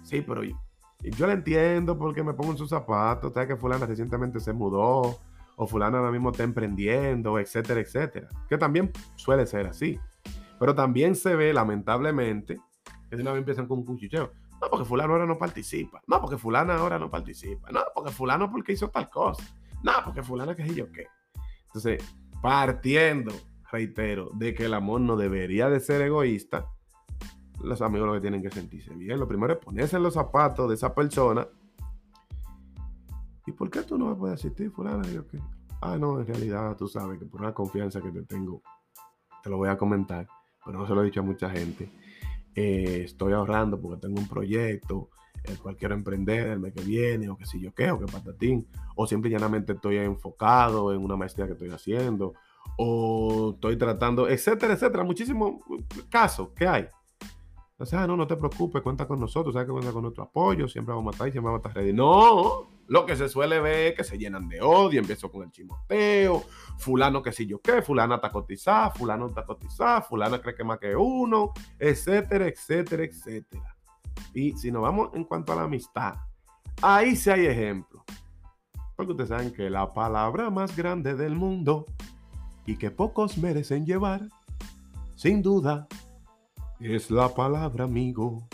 Sí, 0.04 0.22
pero 0.22 0.44
yo, 0.44 1.28
le 1.28 1.34
entiendo 1.34 1.98
porque 1.98 2.24
me 2.24 2.34
pongo 2.34 2.52
en 2.52 2.58
sus 2.58 2.70
zapatos. 2.70 3.34
Sabes 3.34 3.50
que 3.50 3.56
fulana 3.58 3.86
recientemente 3.86 4.40
se 4.40 4.54
mudó, 4.54 5.20
o 5.56 5.68
fulana 5.68 5.98
ahora 5.98 6.12
mismo 6.12 6.32
está 6.32 6.44
emprendiendo, 6.44 7.38
etcétera, 7.38 7.82
etcétera. 7.82 8.30
Que 8.48 8.58
también 8.58 8.92
suele 9.16 9.46
ser 9.46 9.68
así. 9.68 10.00
Pero 10.58 10.74
también 10.74 11.16
se 11.16 11.36
ve, 11.36 11.54
lamentablemente, 11.54 12.60
que 13.10 13.16
una 13.18 13.32
vez 13.32 13.40
empiezan 13.40 13.68
con 13.68 13.80
un 13.80 13.86
cuchicheo. 13.86 14.32
No, 14.62 14.70
porque 14.70 14.86
fulano 14.86 15.14
ahora 15.14 15.26
no 15.26 15.38
participa. 15.38 16.02
No, 16.08 16.20
porque 16.20 16.38
fulana 16.38 16.76
ahora 16.76 17.00
no 17.00 17.10
participa. 17.10 17.72
No, 17.72 17.82
porque 17.94 18.12
fulano 18.12 18.52
porque 18.52 18.74
hizo 18.74 18.90
tal 18.90 19.10
cosa. 19.10 19.44
No, 19.84 19.94
porque 20.04 20.22
fulana 20.22 20.56
que 20.56 20.68
yo 20.74 20.92
qué. 20.92 21.08
Entonces, 21.68 22.04
partiendo, 22.42 23.32
reitero, 23.72 24.32
de 24.34 24.54
que 24.54 24.66
el 24.66 24.74
amor 24.74 25.02
no 25.02 25.16
debería 25.16 25.70
de 25.70 25.80
ser 25.80 26.02
egoísta, 26.02 26.66
los 27.62 27.82
amigos 27.82 28.08
lo 28.08 28.14
que 28.14 28.22
tienen 28.22 28.42
que 28.42 28.50
sentirse 28.50 28.94
bien. 28.94 29.20
Lo 29.20 29.28
primero 29.28 29.54
es 29.54 29.60
ponerse 29.60 29.98
en 29.98 30.04
los 30.04 30.14
zapatos 30.14 30.68
de 30.70 30.76
esa 30.76 30.94
persona. 30.94 31.48
¿Y 33.46 33.52
por 33.52 33.70
qué 33.70 33.84
tú 33.84 33.98
no 33.98 34.08
me 34.08 34.16
puedes 34.16 34.40
asistir, 34.40 34.72
fulana? 34.72 35.08
Yo, 35.08 35.28
¿qué? 35.28 35.40
Ah, 35.82 35.98
no, 35.98 36.20
en 36.20 36.28
realidad 36.28 36.76
tú 36.76 36.88
sabes 36.88 37.20
que 37.20 37.26
por 37.26 37.42
una 37.42 37.54
confianza 37.54 38.02
que 38.02 38.12
te 38.12 38.24
tengo, 38.24 38.62
te 39.42 39.50
lo 39.50 39.58
voy 39.58 39.70
a 39.70 39.78
comentar, 39.78 40.28
pero 40.66 40.78
no 40.78 40.86
se 40.86 40.94
lo 40.94 41.02
he 41.02 41.06
dicho 41.06 41.22
a 41.22 41.24
mucha 41.24 41.50
gente. 41.50 41.90
Eh, 42.56 43.04
estoy 43.06 43.34
ahorrando 43.34 43.80
porque 43.80 44.02
tengo 44.02 44.20
un 44.20 44.28
proyecto 44.28 45.10
el 45.44 45.60
cual 45.60 45.76
quiero 45.76 45.96
emprender 45.96 46.48
el 46.48 46.60
mes 46.60 46.74
que 46.74 46.84
viene, 46.84 47.30
o 47.30 47.38
que 47.38 47.46
si 47.46 47.60
yo 47.60 47.74
qué, 47.74 47.92
o 47.92 48.00
que 48.00 48.06
patatín, 48.06 48.68
o 48.96 49.08
simple 49.08 49.30
y 49.30 49.34
llanamente 49.34 49.74
estoy 49.74 49.98
enfocado 49.98 50.94
en 50.94 51.04
una 51.04 51.16
maestría 51.16 51.46
que 51.48 51.54
estoy 51.54 51.70
haciendo, 51.70 52.34
o 52.78 53.52
estoy 53.56 53.78
tratando, 53.78 54.28
etcétera, 54.30 54.74
etcétera, 54.74 55.04
muchísimos 55.04 55.56
casos 56.10 56.50
que 56.50 56.68
hay. 56.68 56.88
Entonces, 57.72 57.98
ah, 57.98 58.06
no, 58.06 58.18
no 58.18 58.28
te 58.28 58.36
preocupes, 58.36 58.82
cuenta 58.82 59.08
con 59.08 59.20
nosotros, 59.20 59.54
sabes 59.54 59.68
que 59.68 59.72
cuenta 59.72 59.92
con 59.92 60.04
nuestro 60.04 60.24
apoyo, 60.24 60.68
siempre 60.68 60.94
vamos 60.94 61.14
a 61.14 61.16
estar 61.16 61.28
y 61.30 61.32
siempre 61.32 61.52
vamos 61.52 61.66
a 61.66 61.70
estar 61.70 61.82
ready. 61.82 61.94
No, 61.94 62.68
lo 62.90 63.06
que 63.06 63.16
se 63.16 63.30
suele 63.30 63.60
ver 63.60 63.92
es 63.92 63.94
que 63.96 64.04
se 64.04 64.18
llenan 64.18 64.50
de 64.50 64.62
odio, 64.62 65.00
empiezo 65.00 65.32
con 65.32 65.44
el 65.44 65.52
chimoteo, 65.52 66.44
fulano 66.80 67.22
que 67.22 67.32
si 67.32 67.46
yo 67.46 67.62
qué, 67.62 67.84
fulana 67.84 68.16
está 68.16 68.32
cotizada, 68.32 68.90
fulano 68.90 69.28
está 69.28 69.46
cotizada, 69.46 70.02
fulana 70.02 70.42
cree 70.42 70.56
que 70.56 70.64
más 70.64 70.80
que 70.80 70.96
uno, 70.96 71.54
etcétera, 71.78 72.48
etcétera, 72.48 73.04
etcétera. 73.04 73.76
Y 74.34 74.58
si 74.58 74.72
nos 74.72 74.82
vamos 74.82 75.12
en 75.14 75.24
cuanto 75.24 75.54
a 75.54 75.58
la 75.58 75.64
amistad, 75.64 76.16
ahí 76.82 77.16
sí 77.16 77.30
hay 77.30 77.46
ejemplo. 77.46 78.04
Porque 78.96 79.12
ustedes 79.12 79.30
saben 79.30 79.54
que 79.54 79.70
la 79.70 79.94
palabra 79.94 80.50
más 80.50 80.76
grande 80.76 81.16
del 81.16 81.36
mundo 81.36 81.86
y 82.66 82.76
que 82.76 82.90
pocos 82.90 83.38
merecen 83.38 83.86
llevar, 83.86 84.22
sin 85.16 85.44
duda, 85.44 85.88
es 86.80 87.12
la 87.12 87.30
palabra 87.30 87.84
amigo. 87.84 88.48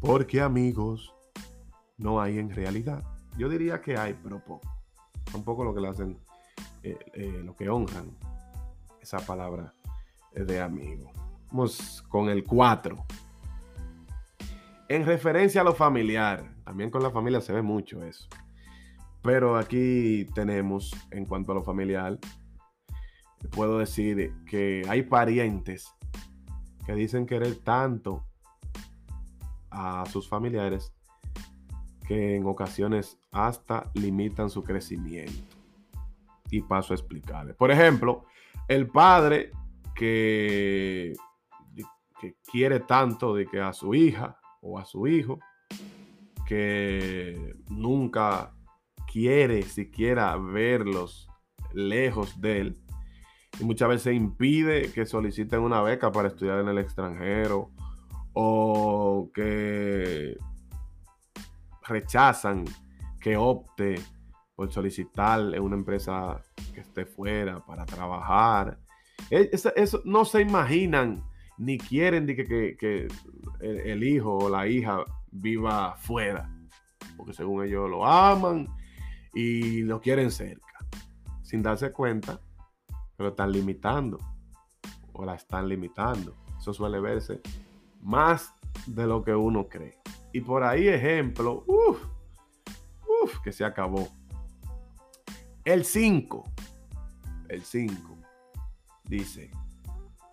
Porque 0.00 0.40
amigos 0.40 1.14
no 2.02 2.20
hay 2.20 2.38
en 2.38 2.50
realidad. 2.50 3.02
Yo 3.38 3.48
diría 3.48 3.80
que 3.80 3.96
hay, 3.96 4.14
pero 4.22 4.40
poco. 4.40 4.68
Tampoco 5.30 5.64
lo 5.64 5.74
que 5.74 5.80
le 5.80 5.88
hacen, 5.88 6.18
eh, 6.82 6.98
eh, 7.14 7.40
lo 7.44 7.56
que 7.56 7.68
honran 7.68 8.10
esa 9.00 9.18
palabra 9.18 9.72
de 10.34 10.60
amigo. 10.60 11.10
Vamos 11.50 12.02
con 12.08 12.28
el 12.28 12.44
4. 12.44 13.04
En 14.88 15.06
referencia 15.06 15.60
a 15.60 15.64
lo 15.64 15.74
familiar, 15.74 16.54
también 16.64 16.90
con 16.90 17.02
la 17.02 17.10
familia 17.10 17.40
se 17.40 17.52
ve 17.52 17.62
mucho 17.62 18.02
eso. 18.02 18.28
Pero 19.22 19.56
aquí 19.56 20.26
tenemos, 20.34 20.92
en 21.10 21.24
cuanto 21.24 21.52
a 21.52 21.54
lo 21.54 21.62
familiar, 21.62 22.18
puedo 23.50 23.78
decir 23.78 24.34
que 24.46 24.82
hay 24.88 25.02
parientes 25.02 25.94
que 26.84 26.94
dicen 26.94 27.26
querer 27.26 27.56
tanto 27.56 28.24
a 29.70 30.04
sus 30.06 30.28
familiares 30.28 30.92
que 32.06 32.36
en 32.36 32.46
ocasiones 32.46 33.18
hasta 33.30 33.90
limitan 33.94 34.50
su 34.50 34.62
crecimiento. 34.62 35.56
Y 36.50 36.60
paso 36.60 36.92
a 36.92 36.96
explicarles. 36.96 37.56
Por 37.56 37.70
ejemplo, 37.70 38.26
el 38.68 38.88
padre 38.88 39.52
que, 39.94 41.14
que 42.20 42.36
quiere 42.50 42.80
tanto 42.80 43.34
de 43.34 43.46
que 43.46 43.60
a 43.60 43.72
su 43.72 43.94
hija 43.94 44.38
o 44.60 44.78
a 44.78 44.84
su 44.84 45.06
hijo 45.06 45.38
que 46.46 47.54
nunca 47.70 48.54
quiere 49.10 49.62
siquiera 49.62 50.36
verlos 50.36 51.28
lejos 51.72 52.40
de 52.40 52.60
él. 52.60 52.76
Y 53.60 53.64
muchas 53.64 53.88
veces 53.88 54.14
impide 54.14 54.90
que 54.92 55.06
soliciten 55.06 55.60
una 55.60 55.82
beca 55.82 56.10
para 56.10 56.28
estudiar 56.28 56.60
en 56.60 56.68
el 56.68 56.78
extranjero 56.78 57.70
o 58.32 59.30
que 59.34 60.36
rechazan 61.86 62.64
que 63.20 63.36
opte 63.36 63.96
por 64.54 64.72
solicitar 64.72 65.40
en 65.54 65.62
una 65.62 65.76
empresa 65.76 66.40
que 66.74 66.80
esté 66.80 67.06
fuera 67.06 67.64
para 67.64 67.84
trabajar. 67.84 68.78
E, 69.30 69.50
eso 69.52 70.02
no 70.04 70.24
se 70.24 70.42
imaginan 70.42 71.22
ni 71.58 71.78
quieren 71.78 72.26
que, 72.26 73.08
el, 73.60 74.02
hijo 74.02 74.36
o 74.36 74.48
la 74.50 74.66
hija 74.66 75.04
viva 75.30 75.94
fuera, 75.96 76.50
porque 77.16 77.32
según 77.32 77.64
ellos 77.64 77.88
lo 77.88 78.04
aman 78.04 78.66
y 79.34 79.82
lo 79.82 80.00
quieren 80.00 80.30
cerca, 80.30 80.78
sin 81.42 81.62
darse 81.62 81.92
cuenta 81.92 82.40
que 83.16 83.22
lo 83.22 83.28
están 83.28 83.52
limitando 83.52 84.18
o 85.12 85.24
la 85.24 85.34
están 85.34 85.68
limitando. 85.68 86.34
Eso 86.58 86.72
suele 86.72 87.00
verse 87.00 87.40
más 88.00 88.54
de 88.86 89.06
lo 89.06 89.22
que 89.22 89.34
uno 89.34 89.68
cree. 89.68 90.01
Y 90.32 90.40
por 90.40 90.64
ahí 90.64 90.88
ejemplo, 90.88 91.64
uff, 91.66 92.02
uff, 93.22 93.38
que 93.42 93.52
se 93.52 93.64
acabó. 93.64 94.08
El 95.64 95.84
5, 95.84 96.44
el 97.48 97.62
5, 97.62 98.18
dice, 99.04 99.50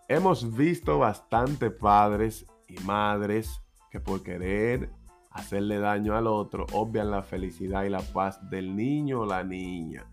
Hemos 0.08 0.56
visto 0.56 0.98
bastante 0.98 1.70
padres 1.70 2.48
y 2.68 2.80
madres 2.80 3.62
que 3.92 4.00
por 4.00 4.24
querer 4.24 4.90
hacerle 5.30 5.78
daño 5.78 6.16
al 6.16 6.26
otro 6.26 6.66
obvian 6.74 7.12
la 7.12 7.22
felicidad 7.22 7.84
y 7.84 7.90
la 7.90 8.02
paz 8.02 8.40
del 8.50 8.76
niño 8.76 9.22
o 9.22 9.26
la 9.28 9.44
niña. 9.44 10.10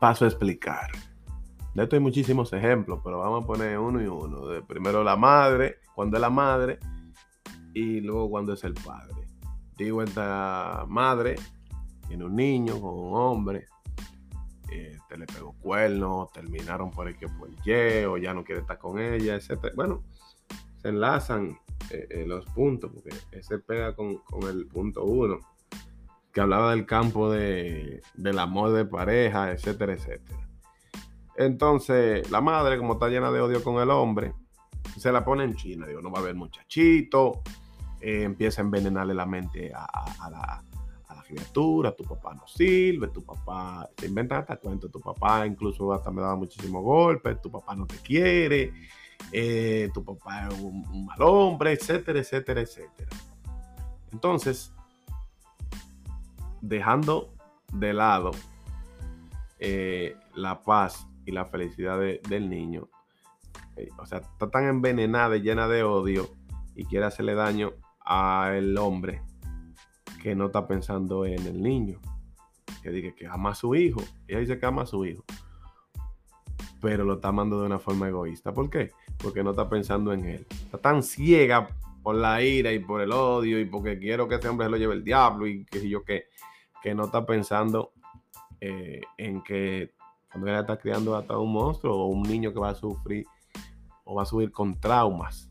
Paso 0.00 0.24
a 0.24 0.28
explicar. 0.28 0.90
De 1.74 1.84
esto 1.84 1.94
hay 1.94 2.02
muchísimos 2.02 2.52
ejemplos, 2.52 3.00
pero 3.04 3.20
vamos 3.20 3.44
a 3.44 3.46
poner 3.46 3.78
uno 3.78 4.02
y 4.02 4.06
uno. 4.06 4.40
Primero 4.66 5.04
la 5.04 5.16
madre, 5.16 5.76
cuando 5.94 6.16
es 6.16 6.20
la 6.20 6.30
madre, 6.30 6.80
y 7.74 8.00
luego 8.00 8.30
cuando 8.30 8.52
es 8.52 8.64
el 8.64 8.74
padre. 8.74 9.26
Digo, 9.76 10.02
esta 10.02 10.84
madre 10.88 11.36
tiene 12.06 12.24
un 12.24 12.36
niño 12.36 12.80
con 12.80 12.98
un 12.98 13.14
hombre, 13.14 13.66
te 15.12 15.18
le 15.18 15.26
pegó 15.26 15.52
cuernos, 15.60 16.32
terminaron 16.32 16.90
por 16.90 17.06
el 17.06 17.16
que 17.16 17.28
por 17.28 17.50
Y, 17.50 18.04
o 18.04 18.16
ya 18.16 18.32
no 18.32 18.44
quiere 18.44 18.62
estar 18.62 18.78
con 18.78 18.98
ella, 18.98 19.34
etc. 19.34 19.74
Bueno, 19.76 20.02
se 20.80 20.88
enlazan 20.88 21.58
eh, 21.90 22.06
eh, 22.08 22.24
los 22.26 22.46
puntos, 22.46 22.90
porque 22.92 23.14
ese 23.30 23.58
pega 23.58 23.94
con, 23.94 24.20
el 24.48 24.66
punto 24.66 25.04
uno, 25.04 25.38
que 26.32 26.40
hablaba 26.40 26.70
del 26.70 26.86
campo 26.86 27.30
de, 27.30 28.00
del 28.14 28.38
amor 28.38 28.72
de 28.72 28.86
pareja, 28.86 29.50
etcétera, 29.52 29.92
etcétera. 29.92 30.48
Entonces, 31.36 32.30
la 32.30 32.40
madre, 32.40 32.78
como 32.78 32.94
está 32.94 33.08
llena 33.08 33.30
de 33.30 33.40
odio 33.40 33.62
con 33.62 33.82
el 33.82 33.90
hombre, 33.90 34.32
se 34.96 35.12
la 35.12 35.24
pone 35.24 35.44
en 35.44 35.56
China, 35.56 35.86
digo, 35.86 36.00
no 36.00 36.10
va 36.10 36.20
a 36.20 36.22
haber 36.22 36.34
muchachito, 36.34 37.42
eh, 38.02 38.24
empieza 38.24 38.60
a 38.60 38.64
envenenarle 38.64 39.14
la 39.14 39.26
mente 39.26 39.72
a 39.74 40.30
la, 40.30 40.64
criatura, 41.24 41.92
tu 41.92 42.04
papá 42.04 42.34
no 42.34 42.46
sirve, 42.46 43.08
tu 43.08 43.24
papá 43.24 43.88
te 43.94 44.06
inventa 44.06 44.38
hasta 44.38 44.56
cuento, 44.56 44.90
tu 44.90 45.00
papá 45.00 45.46
incluso 45.46 45.90
hasta 45.92 46.10
me 46.10 46.20
daba 46.20 46.36
muchísimos 46.36 46.82
golpes, 46.82 47.40
tu 47.40 47.50
papá 47.50 47.74
no 47.74 47.86
te 47.86 47.96
quiere, 47.96 48.74
eh, 49.30 49.88
tu 49.94 50.04
papá 50.04 50.48
es 50.48 50.60
un, 50.60 51.06
mal 51.06 51.22
hombre, 51.22 51.72
etcétera, 51.72 52.18
etcétera, 52.18 52.60
etcétera. 52.60 53.10
Entonces, 54.12 54.74
dejando 56.60 57.32
de 57.72 57.94
lado 57.94 58.32
eh, 59.58 60.16
la 60.34 60.62
paz 60.62 61.06
y 61.24 61.32
la 61.32 61.46
felicidad 61.46 61.98
del 61.98 62.50
niño. 62.50 62.88
Eh, 63.76 63.88
o 63.98 64.04
sea, 64.04 64.18
está 64.18 64.50
tan 64.50 64.64
envenenada 64.64 65.36
y 65.36 65.40
llena 65.40 65.68
de 65.68 65.82
odio 65.82 66.28
y 66.74 66.84
quiere 66.84 67.06
hacerle 67.06 67.34
daño 67.34 67.72
al 68.04 68.76
hombre 68.78 69.22
que 70.22 70.34
no 70.34 70.46
está 70.46 70.66
pensando 70.66 71.26
en 71.26 71.46
el 71.46 71.62
niño. 71.62 72.00
Que 72.82 72.90
dice 72.90 73.14
que 73.14 73.26
ama 73.26 73.50
a 73.50 73.54
su 73.54 73.74
hijo. 73.74 74.00
Ella 74.26 74.40
dice 74.40 74.58
que 74.58 74.66
ama 74.66 74.82
a 74.82 74.86
su 74.86 75.04
hijo. 75.04 75.24
Pero 76.80 77.04
lo 77.04 77.14
está 77.14 77.28
amando 77.28 77.60
de 77.60 77.66
una 77.66 77.78
forma 77.78 78.08
egoísta. 78.08 78.52
¿Por 78.52 78.70
qué? 78.70 78.90
Porque 79.18 79.42
no 79.42 79.50
está 79.50 79.68
pensando 79.68 80.12
en 80.12 80.24
él. 80.24 80.46
Está 80.50 80.78
tan 80.78 81.02
ciega 81.02 81.68
por 82.02 82.16
la 82.16 82.42
ira 82.42 82.72
y 82.72 82.80
por 82.80 83.00
el 83.00 83.12
odio 83.12 83.60
y 83.60 83.64
porque 83.64 83.98
quiero 83.98 84.28
que 84.28 84.36
ese 84.36 84.48
hombre 84.48 84.66
se 84.66 84.70
lo 84.70 84.76
lleve 84.76 84.94
el 84.94 85.04
diablo 85.04 85.46
y 85.46 85.64
que 85.64 85.88
yo 85.88 86.02
que, 86.02 86.24
que 86.82 86.94
no 86.94 87.04
está 87.04 87.24
pensando 87.24 87.92
eh, 88.60 89.00
en 89.18 89.42
que 89.42 89.94
cuando 90.30 90.48
ella 90.48 90.60
está 90.60 90.78
criando 90.78 91.16
hasta 91.16 91.38
un 91.38 91.52
monstruo 91.52 91.96
o 91.96 92.06
un 92.06 92.22
niño 92.22 92.52
que 92.52 92.58
va 92.58 92.70
a 92.70 92.74
sufrir 92.74 93.24
o 94.04 94.14
va 94.14 94.22
a 94.22 94.26
subir 94.26 94.50
con 94.50 94.80
traumas 94.80 95.48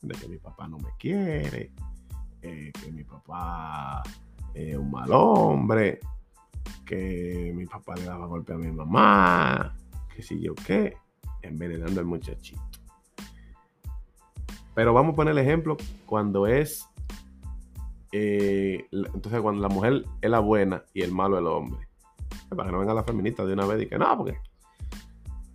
de 0.00 0.14
que 0.14 0.28
mi 0.28 0.38
papá 0.38 0.66
no 0.68 0.78
me 0.78 0.90
quiere, 0.98 1.72
eh, 2.42 2.72
que 2.72 2.92
mi 2.92 3.04
papá 3.04 4.02
es 4.54 4.76
un 4.76 4.90
mal 4.90 5.10
hombre, 5.12 6.00
que 6.86 7.52
mi 7.54 7.66
papá 7.66 7.94
le 7.96 8.04
daba 8.04 8.26
golpe 8.26 8.52
a 8.52 8.56
mi 8.56 8.70
mamá, 8.70 9.76
que 10.14 10.22
si 10.22 10.40
yo 10.40 10.54
qué, 10.54 10.96
envenenando 11.42 12.00
al 12.00 12.06
muchachito. 12.06 12.62
Pero 14.74 14.94
vamos 14.94 15.12
a 15.12 15.16
poner 15.16 15.32
el 15.32 15.38
ejemplo 15.38 15.76
cuando 16.06 16.46
es, 16.46 16.88
eh, 18.12 18.86
entonces 18.90 19.40
cuando 19.40 19.60
la 19.60 19.68
mujer 19.68 20.04
es 20.20 20.30
la 20.30 20.40
buena 20.40 20.84
y 20.94 21.02
el 21.02 21.12
malo 21.12 21.38
el 21.38 21.46
hombre. 21.46 21.86
Para 22.48 22.64
que 22.64 22.72
no 22.72 22.80
venga 22.80 22.94
la 22.94 23.04
feminista 23.04 23.44
de 23.44 23.52
una 23.52 23.66
vez 23.66 23.82
y 23.82 23.86
que 23.86 23.98
no, 23.98 24.16
porque 24.16 24.38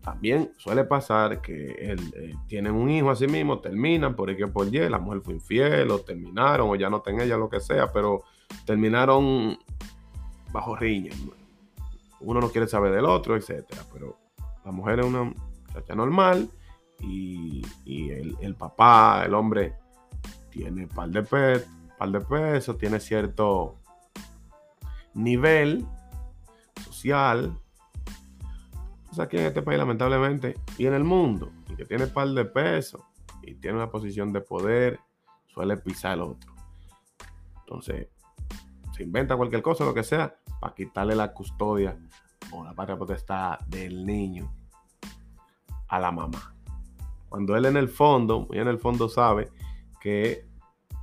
también 0.05 0.51
suele 0.57 0.83
pasar 0.83 1.41
que 1.41 1.75
eh, 1.79 2.35
tienen 2.47 2.74
un 2.75 2.91
hijo 2.91 3.09
a 3.09 3.15
sí 3.15 3.25
mismo, 3.25 3.59
terminan 3.59 4.15
por 4.15 4.33
que 4.38 4.45
por 4.45 4.67
Y, 4.74 4.88
la 4.88 5.00
mujer 5.00 5.21
fue 5.21 5.33
infiel, 5.33 5.89
o 5.89 6.01
terminaron, 6.01 6.69
o 6.69 6.75
ya 6.75 6.91
no 6.91 7.01
ten 7.01 7.19
ella, 7.19 7.38
lo 7.38 7.50
que 7.50 7.59
sea, 7.59 7.91
pero 7.91 8.24
terminaron 8.65 9.57
bajo 10.51 10.75
riña. 10.75 11.12
Uno 12.19 12.39
no 12.39 12.50
quiere 12.51 12.67
saber 12.67 12.93
del 12.93 13.05
otro, 13.05 13.35
etcétera. 13.35 13.81
Pero 13.91 14.19
la 14.63 14.71
mujer 14.71 15.00
es 15.00 15.07
una 15.07 15.24
muchacha 15.24 15.95
normal 15.95 16.51
y, 17.00 17.63
el, 18.39 18.55
papá, 18.55 19.24
el 19.25 19.33
hombre, 19.33 19.74
tiene 20.51 20.85
par 20.85 21.09
de, 21.09 21.24
pe 21.24 21.65
par 21.97 22.12
de 22.12 22.21
pesos, 22.21 22.77
tiene 22.77 23.00
cierto 23.00 23.79
nivel 25.15 25.83
social, 26.85 27.57
aquí 29.19 29.38
en 29.38 29.45
este 29.45 29.62
país, 29.62 29.77
lamentablemente, 29.77 30.55
y 30.77 30.86
en 30.86 30.93
el 30.93 31.03
mundo, 31.03 31.51
y 31.69 31.75
que 31.75 31.86
tiene 31.86 32.07
par 32.07 32.27
de 32.29 32.45
pesos 32.45 33.01
y 33.41 33.55
tiene 33.55 33.77
una 33.77 33.89
posición 33.89 34.34
de 34.34 34.41
poder, 34.41 35.00
suele 35.48 35.77
pisar 35.77 36.13
al 36.13 36.22
otro. 36.22 36.53
Entonces, 37.60 38.07
se 38.95 39.03
inventa 39.03 39.36
cualquier 39.36 39.62
cosa, 39.62 39.86
lo 39.86 39.93
que 39.93 40.03
sea, 40.03 40.36
para 40.60 40.74
quitarle 40.74 41.15
la 41.15 41.34
custodia 41.34 41.98
o 42.51 42.63
la 42.63 42.74
patria 42.74 42.98
potestad 42.98 43.60
del 43.67 44.05
niño 44.05 44.51
a 45.88 46.00
la 46.00 46.12
mamá. 46.12 46.55
Cuando 47.29 47.55
él 47.55 47.65
en 47.65 47.77
el 47.77 47.89
fondo, 47.89 48.41
muy 48.41 48.60
en 48.60 48.67
el 48.67 48.79
fondo 48.79 49.10
sabe 49.10 49.50
que 50.00 50.45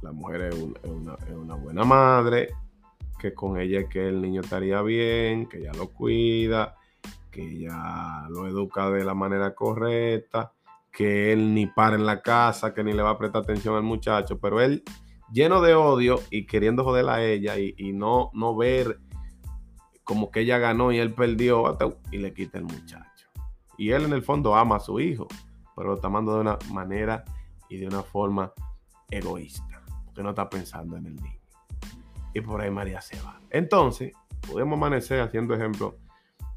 la 0.00 0.12
mujer 0.12 0.42
es 0.42 0.54
una, 0.84 1.14
es 1.26 1.34
una 1.34 1.54
buena 1.54 1.84
madre, 1.84 2.48
que 3.18 3.34
con 3.34 3.58
ella 3.58 3.80
es 3.80 3.88
que 3.88 4.08
el 4.08 4.20
niño 4.20 4.40
estaría 4.40 4.82
bien, 4.82 5.46
que 5.46 5.58
ella 5.58 5.72
lo 5.74 5.88
cuida, 5.88 6.76
que 7.32 7.58
ya 7.58 8.26
lo 8.28 8.46
educa 8.46 8.90
de 8.90 9.04
la 9.04 9.14
manera 9.14 9.54
correcta, 9.54 10.52
que 10.92 11.32
él 11.32 11.54
ni 11.54 11.66
para 11.66 11.96
en 11.96 12.06
la 12.06 12.20
casa, 12.20 12.74
que 12.74 12.84
ni 12.84 12.92
le 12.92 13.02
va 13.02 13.10
a 13.10 13.18
prestar 13.18 13.42
atención 13.42 13.74
al 13.74 13.82
muchacho, 13.82 14.38
pero 14.38 14.60
él 14.60 14.84
lleno 15.32 15.62
de 15.62 15.74
odio 15.74 16.20
y 16.30 16.46
queriendo 16.46 16.84
joder 16.84 17.08
a 17.08 17.24
ella 17.24 17.58
y, 17.58 17.92
no, 17.94 18.30
no 18.34 18.54
ver 18.54 19.00
como 20.04 20.30
que 20.30 20.40
ella 20.40 20.58
ganó 20.58 20.92
y 20.92 20.98
él 20.98 21.14
perdió 21.14 21.76
y 22.10 22.18
le 22.18 22.34
quita 22.34 22.58
el 22.58 22.64
muchacho. 22.64 23.28
Y 23.78 23.90
él 23.90 24.04
en 24.04 24.12
el 24.12 24.22
fondo 24.22 24.54
ama 24.54 24.76
a 24.76 24.80
su 24.80 25.00
hijo, 25.00 25.26
pero 25.74 25.88
lo 25.88 25.94
está 25.94 26.08
amando 26.08 26.34
de 26.34 26.40
una 26.42 26.58
manera 26.70 27.24
y 27.70 27.78
de 27.78 27.86
una 27.86 28.02
forma 28.02 28.52
egoísta, 29.10 29.82
porque 30.04 30.22
no 30.22 30.30
está 30.30 30.50
pensando 30.50 30.98
en 30.98 31.06
el 31.06 31.16
niño. 31.16 31.40
Y 32.34 32.42
por 32.42 32.60
ahí 32.60 32.70
María 32.70 33.00
se 33.00 33.20
va. 33.22 33.40
Entonces, 33.48 34.12
podemos 34.46 34.76
amanecer 34.76 35.20
haciendo 35.20 35.54
ejemplo 35.54 35.96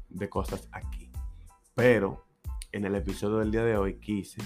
de 0.08 0.28
cosas 0.28 0.68
aquí. 0.72 1.10
Pero 1.74 2.26
en 2.72 2.84
el 2.84 2.94
episodio 2.94 3.38
del 3.38 3.50
día 3.50 3.64
de 3.64 3.76
hoy 3.76 3.98
quise 3.98 4.42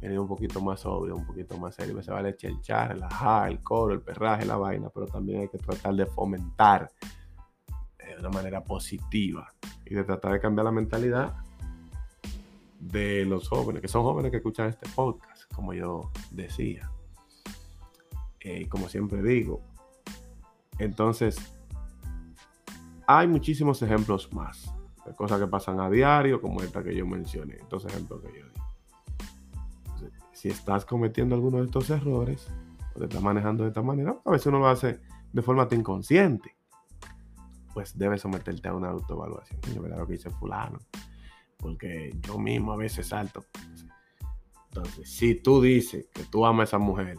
venir 0.00 0.18
un 0.18 0.28
poquito 0.28 0.60
más 0.60 0.84
obvio, 0.86 1.16
un 1.16 1.26
poquito 1.26 1.56
más 1.58 1.74
serio. 1.74 2.02
Se 2.02 2.10
vale 2.10 2.36
chelchar, 2.36 2.92
relajar, 2.94 3.50
el 3.50 3.62
coro, 3.62 3.94
el 3.94 4.02
perraje, 4.02 4.44
la 4.44 4.56
vaina, 4.56 4.88
pero 4.90 5.06
también 5.06 5.42
hay 5.42 5.48
que 5.48 5.58
tratar 5.58 5.94
de 5.94 6.06
fomentar 6.06 6.90
de 8.16 8.20
una 8.20 8.30
manera 8.30 8.62
positiva 8.62 9.52
y 9.84 9.94
de 9.94 10.04
tratar 10.04 10.32
de 10.32 10.40
cambiar 10.40 10.64
la 10.64 10.72
mentalidad 10.72 11.34
de 12.78 13.24
los 13.24 13.48
jóvenes, 13.48 13.82
que 13.82 13.88
son 13.88 14.02
jóvenes 14.02 14.30
que 14.30 14.38
escuchan 14.38 14.68
este 14.68 14.88
podcast, 14.90 15.52
como 15.52 15.74
yo 15.74 16.10
decía. 16.30 16.90
Eh, 18.40 18.68
como 18.68 18.88
siempre 18.88 19.22
digo. 19.22 19.60
Entonces, 20.78 21.36
hay 23.06 23.26
muchísimos 23.26 23.82
ejemplos 23.82 24.32
más 24.32 24.72
cosas 25.14 25.40
que 25.40 25.46
pasan 25.46 25.80
a 25.80 25.90
diario, 25.90 26.40
como 26.40 26.62
esta 26.62 26.82
que 26.82 26.94
yo 26.94 27.06
mencioné, 27.06 27.54
estos 27.54 27.84
ejemplos 27.84 28.22
que 28.22 28.38
yo 28.38 28.46
di. 28.46 30.10
si 30.32 30.48
estás 30.48 30.84
cometiendo 30.84 31.34
alguno 31.34 31.58
de 31.58 31.64
estos 31.64 31.90
errores, 31.90 32.48
o 32.94 32.98
te 32.98 33.04
estás 33.04 33.22
manejando 33.22 33.64
de 33.64 33.68
esta 33.68 33.82
manera, 33.82 34.16
a 34.24 34.30
veces 34.30 34.46
uno 34.46 34.58
lo 34.58 34.68
hace 34.68 35.00
de 35.32 35.42
forma 35.42 35.68
inconsciente, 35.70 36.56
pues 37.74 37.96
debes 37.96 38.22
someterte 38.22 38.68
a 38.68 38.74
una 38.74 38.88
autoevaluación. 38.88 39.60
Yo 39.74 39.82
verá 39.82 39.98
lo 39.98 40.06
que 40.06 40.14
dice 40.14 40.30
fulano, 40.30 40.78
porque 41.58 42.14
yo 42.22 42.38
mismo 42.38 42.72
a 42.72 42.76
veces 42.76 43.08
salto. 43.08 43.44
Entonces, 44.68 45.10
si 45.10 45.34
tú 45.34 45.60
dices 45.60 46.08
que 46.12 46.24
tú 46.24 46.46
amas 46.46 46.60
a 46.60 46.76
esa 46.76 46.78
mujer 46.78 47.18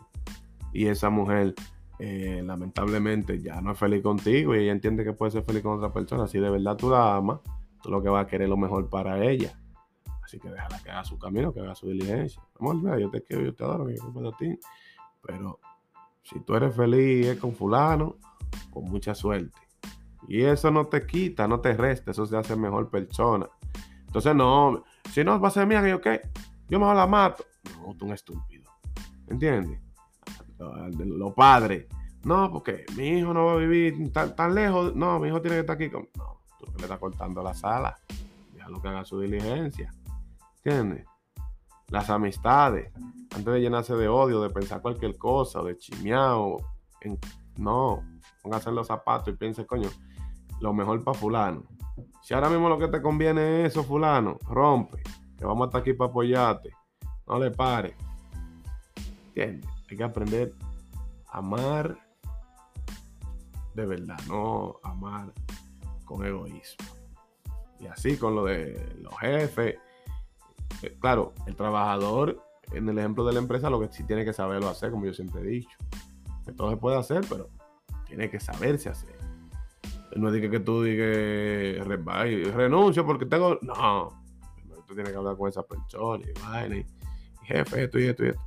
y 0.74 0.88
esa 0.88 1.10
mujer 1.10 1.56
eh, 2.00 2.44
lamentablemente 2.46 3.42
ya 3.42 3.60
no 3.62 3.72
es 3.72 3.80
feliz 3.80 4.04
contigo 4.04 4.56
y 4.56 4.60
ella 4.60 4.72
entiende 4.72 5.04
que 5.04 5.14
puede 5.14 5.32
ser 5.32 5.44
feliz 5.44 5.64
con 5.64 5.78
otra 5.78 5.92
persona, 5.92 6.28
si 6.28 6.40
de 6.40 6.50
verdad 6.50 6.76
tú 6.76 6.90
la 6.90 7.16
amas, 7.16 7.40
tú 7.82 7.90
lo 7.90 8.02
que 8.02 8.10
vas 8.10 8.26
a 8.26 8.28
querer 8.28 8.50
lo 8.50 8.58
mejor 8.58 8.90
para 8.90 9.24
ella. 9.24 9.60
Así 10.24 10.40
que 10.40 10.50
déjala 10.50 10.80
que 10.84 10.92
haga 10.92 11.06
su 11.06 11.18
camino, 11.18 11.54
que 11.54 11.62
haga 11.62 11.74
su 11.74 11.88
diligencia. 11.88 12.42
Amor, 12.60 13.00
yo 13.00 13.10
te 13.10 13.22
quiero, 13.22 13.44
yo 13.44 13.56
te 13.56 13.64
adoro, 13.64 13.90
yo 13.90 13.96
te 13.96 14.28
a 14.28 14.32
ti. 14.38 14.60
Pero 15.26 15.60
si 16.24 16.40
tú 16.42 16.56
eres 16.56 16.76
feliz 16.76 17.40
con 17.40 17.54
fulano, 17.54 18.18
con 18.72 18.86
mucha 18.86 19.16
suerte. 19.16 19.58
Y 20.28 20.42
eso 20.42 20.70
no 20.72 20.88
te 20.88 21.06
quita, 21.06 21.48
no 21.48 21.62
te 21.62 21.74
resta, 21.74 22.12
eso 22.12 22.26
se 22.26 22.36
hace 22.36 22.56
mejor 22.56 22.90
persona. 22.90 23.48
Entonces, 24.06 24.36
no, 24.36 24.84
si 25.12 25.24
no 25.24 25.40
va 25.40 25.48
a 25.48 25.52
ser 25.52 25.66
mía, 25.66 25.82
que 25.82 25.90
yo 25.90 26.02
qué, 26.02 26.22
yo 26.68 26.80
mejor 26.80 26.96
la 26.96 27.08
mato. 27.08 27.46
No, 27.80 27.96
tú 27.96 28.06
un 28.06 28.14
estúpido. 28.14 28.70
¿Entiendes? 29.28 29.80
Los 30.60 31.34
padres. 31.34 31.86
No, 32.24 32.52
porque 32.52 32.86
mi 32.98 33.20
hijo 33.20 33.34
no 33.34 33.46
va 33.46 33.54
a 33.54 33.58
vivir 33.58 34.12
tan, 34.12 34.36
tan 34.36 34.54
lejos. 34.54 34.96
No, 34.96 35.20
mi 35.20 35.30
hijo 35.30 35.42
tiene 35.42 35.56
que 35.56 35.62
estar 35.62 35.76
aquí. 35.76 35.90
Con... 35.90 36.10
No, 36.18 36.37
tú 36.72 36.78
le 36.78 36.84
estás 36.84 37.00
cortando 37.00 37.42
la 37.42 37.54
sala. 37.54 37.98
Déjalo 38.54 38.82
que 38.82 38.88
haga 38.88 39.06
su 39.06 39.20
diligencia. 39.20 39.94
¿Entiendes? 40.58 41.06
Las 41.90 42.10
amistades. 42.10 42.92
Antes 43.36 43.54
de 43.54 43.62
llenarse 43.62 43.96
de 43.96 44.08
odio, 44.08 44.42
de 44.42 44.50
pensar 44.50 44.82
cualquier 44.82 45.18
cosa, 45.18 45.62
de 45.64 45.78
chimeado. 45.78 46.58
En... 47.02 47.18
No, 47.58 48.04
póngase 48.44 48.72
los 48.72 48.88
zapatos 48.88 49.34
y 49.34 49.38
piense, 49.38 49.66
coño, 49.66 49.90
lo 50.60 50.74
mejor 50.74 51.04
para 51.04 51.18
fulano. 51.18 51.64
Si 52.22 52.34
ahora 52.34 52.50
mismo 52.50 52.70
lo 52.70 52.78
que 52.78 52.88
te 52.88 53.02
conviene 53.02 53.62
es 53.62 53.72
eso, 53.72 53.84
fulano, 53.84 54.38
rompe. 54.48 55.02
Que 55.38 55.46
vamos 55.46 55.66
a 55.66 55.68
estar 55.68 55.82
aquí 55.82 55.94
para 55.94 56.10
apoyarte. 56.10 56.72
No 57.26 57.40
le 57.40 57.52
pare. 57.52 57.96
¿Entiendes? 59.28 59.70
Hay 59.90 59.98
que 59.98 60.04
aprender 60.04 60.54
a 61.30 61.38
amar 61.38 61.98
de 63.78 63.86
verdad, 63.86 64.18
no 64.28 64.80
amar 64.84 65.32
con 66.08 66.26
egoísmo. 66.26 66.88
Y 67.80 67.86
así 67.86 68.18
con 68.18 68.34
lo 68.34 68.46
de 68.46 68.96
los 69.02 69.16
jefes. 69.20 69.76
Eh, 70.82 70.98
claro, 71.00 71.34
el 71.46 71.56
trabajador, 71.56 72.42
en 72.72 72.90
el 72.90 72.98
ejemplo 72.98 73.24
de 73.24 73.34
la 73.34 73.40
empresa, 73.40 73.70
lo 73.70 73.80
que 73.80 73.94
sí 73.94 74.04
tiene 74.04 74.26
que 74.26 74.34
saberlo 74.34 74.70
hacer, 74.70 74.90
como 74.90 75.06
yo 75.06 75.14
siempre 75.14 75.42
he 75.42 75.46
dicho. 75.46 75.78
Que 76.46 76.54
se 76.54 76.78
puede 76.78 76.98
hacer, 76.98 77.22
pero 77.30 77.50
tiene 78.08 78.30
que 78.32 78.40
saberse 78.40 78.90
hacer. 78.90 79.16
No 80.16 80.34
es 80.34 80.50
que 80.50 80.60
tú 80.60 80.82
digas, 80.82 81.86
renuncio 81.86 83.06
porque 83.06 83.26
tengo. 83.26 83.60
No. 83.62 84.24
Tú 84.88 84.96
tienes 84.96 85.12
que 85.12 85.18
hablar 85.18 85.38
con 85.38 85.50
esa 85.50 85.62
persona 85.64 86.24
y 86.26 86.42
vaina. 86.42 86.78
Y, 86.78 86.86
jefe, 87.44 87.84
esto 87.84 88.00
y 88.00 88.06
esto 88.06 88.26
y 88.26 88.30
esto. 88.30 88.42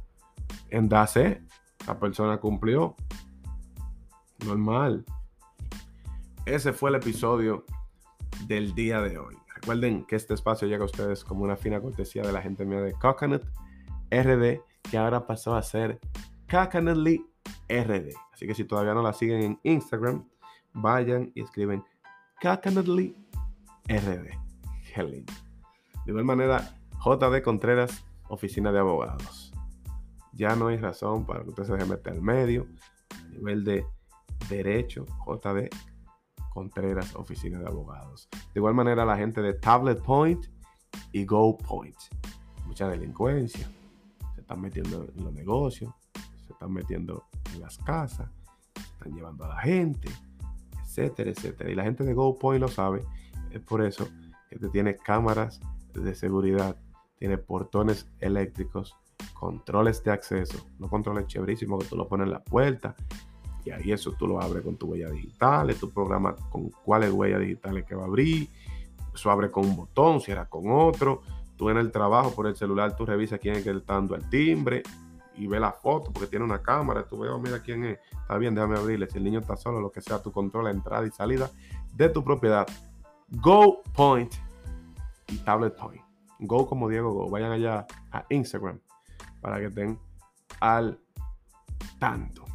En 0.70 0.88
la 0.88 2.00
persona 2.00 2.38
cumplió. 2.38 2.96
Normal. 4.44 5.04
Ese 6.46 6.72
fue 6.72 6.90
el 6.90 6.96
episodio 6.96 7.64
del 8.46 8.74
día 8.74 9.00
de 9.00 9.18
hoy. 9.18 9.36
Recuerden 9.54 10.04
que 10.04 10.16
este 10.16 10.34
espacio 10.34 10.66
llega 10.66 10.82
a 10.82 10.86
ustedes 10.86 11.22
como 11.24 11.44
una 11.44 11.56
fina 11.56 11.80
cortesía 11.80 12.22
de 12.22 12.32
la 12.32 12.40
gente 12.40 12.64
mía 12.64 12.80
de 12.80 12.92
Coconut 12.92 13.44
RD, 14.10 14.60
que 14.90 14.98
ahora 14.98 15.26
pasó 15.26 15.54
a 15.54 15.62
ser 15.62 16.00
Coconutly 16.50 17.26
RD. 17.68 18.14
Así 18.32 18.46
que 18.46 18.54
si 18.54 18.64
todavía 18.64 18.94
no 18.94 19.02
la 19.02 19.12
siguen 19.12 19.42
en 19.42 19.60
Instagram, 19.62 20.26
vayan 20.72 21.30
y 21.34 21.42
escriben 21.42 21.84
Coconutly 22.40 23.14
RD. 23.86 24.30
Qué 24.94 25.02
lindo. 25.02 25.32
De 26.04 26.12
igual 26.12 26.24
manera, 26.24 26.74
JD 27.04 27.42
Contreras, 27.42 28.04
Oficina 28.28 28.72
de 28.72 28.78
Abogados. 28.78 29.52
Ya 30.32 30.56
no 30.56 30.68
hay 30.68 30.78
razón 30.78 31.26
para 31.26 31.42
que 31.42 31.50
usted 31.50 31.64
se 31.64 31.72
deje 31.74 31.84
meter 31.84 32.14
al 32.14 32.22
medio. 32.22 32.66
A 33.10 33.28
nivel 33.28 33.62
de 33.62 33.84
derecho, 34.48 35.04
JD 35.26 35.68
Contreras, 36.50 37.14
Oficina 37.14 37.58
de 37.58 37.66
Abogados. 37.66 38.28
De 38.32 38.60
igual 38.60 38.74
manera, 38.74 39.04
la 39.04 39.16
gente 39.16 39.40
de 39.40 39.54
Tablet 39.54 40.02
Point 40.02 40.46
y 41.12 41.24
Go 41.24 41.56
Point. 41.56 41.96
Mucha 42.66 42.88
delincuencia. 42.88 43.70
Se 44.34 44.40
están 44.42 44.60
metiendo 44.60 45.06
en 45.16 45.24
los 45.24 45.32
negocios. 45.32 45.92
Se 46.46 46.52
están 46.52 46.72
metiendo 46.72 47.24
en 47.54 47.60
las 47.60 47.78
casas. 47.78 48.28
Se 48.74 48.82
están 48.82 49.14
llevando 49.14 49.44
a 49.44 49.48
la 49.48 49.60
gente. 49.60 50.08
Etcétera, 50.84 51.30
etcétera. 51.30 51.70
Y 51.70 51.74
la 51.74 51.84
gente 51.84 52.04
de 52.04 52.14
Go 52.14 52.38
Point 52.38 52.60
lo 52.60 52.68
sabe. 52.68 53.04
Es 53.50 53.60
por 53.60 53.82
eso 53.82 54.08
que 54.48 54.58
te 54.58 54.68
tiene 54.68 54.96
cámaras 54.96 55.60
de 55.94 56.14
seguridad. 56.14 56.76
Tiene 57.16 57.38
portones 57.38 58.08
eléctricos. 58.18 58.96
Controles 59.34 60.02
de 60.02 60.10
acceso. 60.10 60.66
No 60.78 60.88
controles 60.88 61.26
chéverísimos 61.26 61.82
que 61.82 61.90
tú 61.90 61.96
lo 61.96 62.08
pones 62.08 62.26
en 62.26 62.32
la 62.32 62.42
puerta 62.42 62.96
y 63.64 63.70
ahí 63.70 63.92
eso 63.92 64.12
tú 64.12 64.26
lo 64.26 64.40
abres 64.40 64.64
con 64.64 64.76
tu 64.76 64.86
huella 64.86 65.10
digital, 65.10 65.74
tu 65.74 65.90
programa 65.90 66.34
con 66.50 66.70
cuáles 66.84 67.12
huellas 67.12 67.40
digitales 67.40 67.84
que 67.84 67.94
va 67.94 68.02
a 68.02 68.06
abrir. 68.06 68.48
Eso 69.14 69.30
abre 69.30 69.50
con 69.50 69.66
un 69.66 69.76
botón, 69.76 70.20
cierra 70.20 70.46
con 70.46 70.70
otro. 70.70 71.22
Tú 71.56 71.68
en 71.68 71.76
el 71.76 71.92
trabajo 71.92 72.34
por 72.34 72.46
el 72.46 72.56
celular, 72.56 72.96
tú 72.96 73.04
revisas 73.04 73.38
quién 73.38 73.56
es 73.56 73.64
que 73.64 73.70
está 73.70 73.94
dando 73.94 74.14
el 74.14 74.28
timbre 74.30 74.82
y 75.36 75.46
ve 75.46 75.60
la 75.60 75.72
foto 75.72 76.10
porque 76.12 76.28
tiene 76.28 76.44
una 76.44 76.62
cámara. 76.62 77.04
Tú 77.06 77.18
ves, 77.18 77.30
oh, 77.30 77.38
mira 77.38 77.60
quién 77.60 77.84
es. 77.84 77.98
Está 78.10 78.38
bien, 78.38 78.54
déjame 78.54 78.78
abrirle. 78.78 79.08
Si 79.10 79.18
el 79.18 79.24
niño 79.24 79.40
está 79.40 79.56
solo, 79.56 79.80
lo 79.80 79.90
que 79.90 80.00
sea, 80.00 80.22
tu 80.22 80.32
control 80.32 80.64
la 80.64 80.70
entrada 80.70 81.06
y 81.06 81.10
salida 81.10 81.50
de 81.94 82.08
tu 82.08 82.24
propiedad. 82.24 82.66
Go 83.28 83.82
Point 83.94 84.32
y 85.28 85.36
Tablet 85.38 85.76
Point. 85.76 86.02
Go 86.40 86.66
como 86.66 86.88
Diego 86.88 87.12
Go. 87.12 87.28
Vayan 87.28 87.52
allá 87.52 87.86
a 88.10 88.24
Instagram 88.30 88.80
para 89.40 89.58
que 89.58 89.66
estén 89.66 89.98
al 90.60 90.98
tanto. 91.98 92.49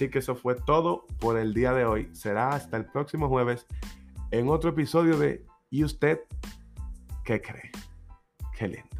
Así 0.00 0.08
que 0.08 0.20
eso 0.20 0.34
fue 0.34 0.54
todo 0.54 1.04
por 1.18 1.38
el 1.38 1.52
día 1.52 1.74
de 1.74 1.84
hoy. 1.84 2.08
Será 2.14 2.54
hasta 2.54 2.78
el 2.78 2.86
próximo 2.86 3.28
jueves 3.28 3.66
en 4.30 4.48
otro 4.48 4.70
episodio 4.70 5.18
de 5.18 5.44
¿Y 5.68 5.84
usted 5.84 6.20
qué 7.22 7.42
cree? 7.42 7.70
Qué 8.56 8.68
lindo. 8.68 8.96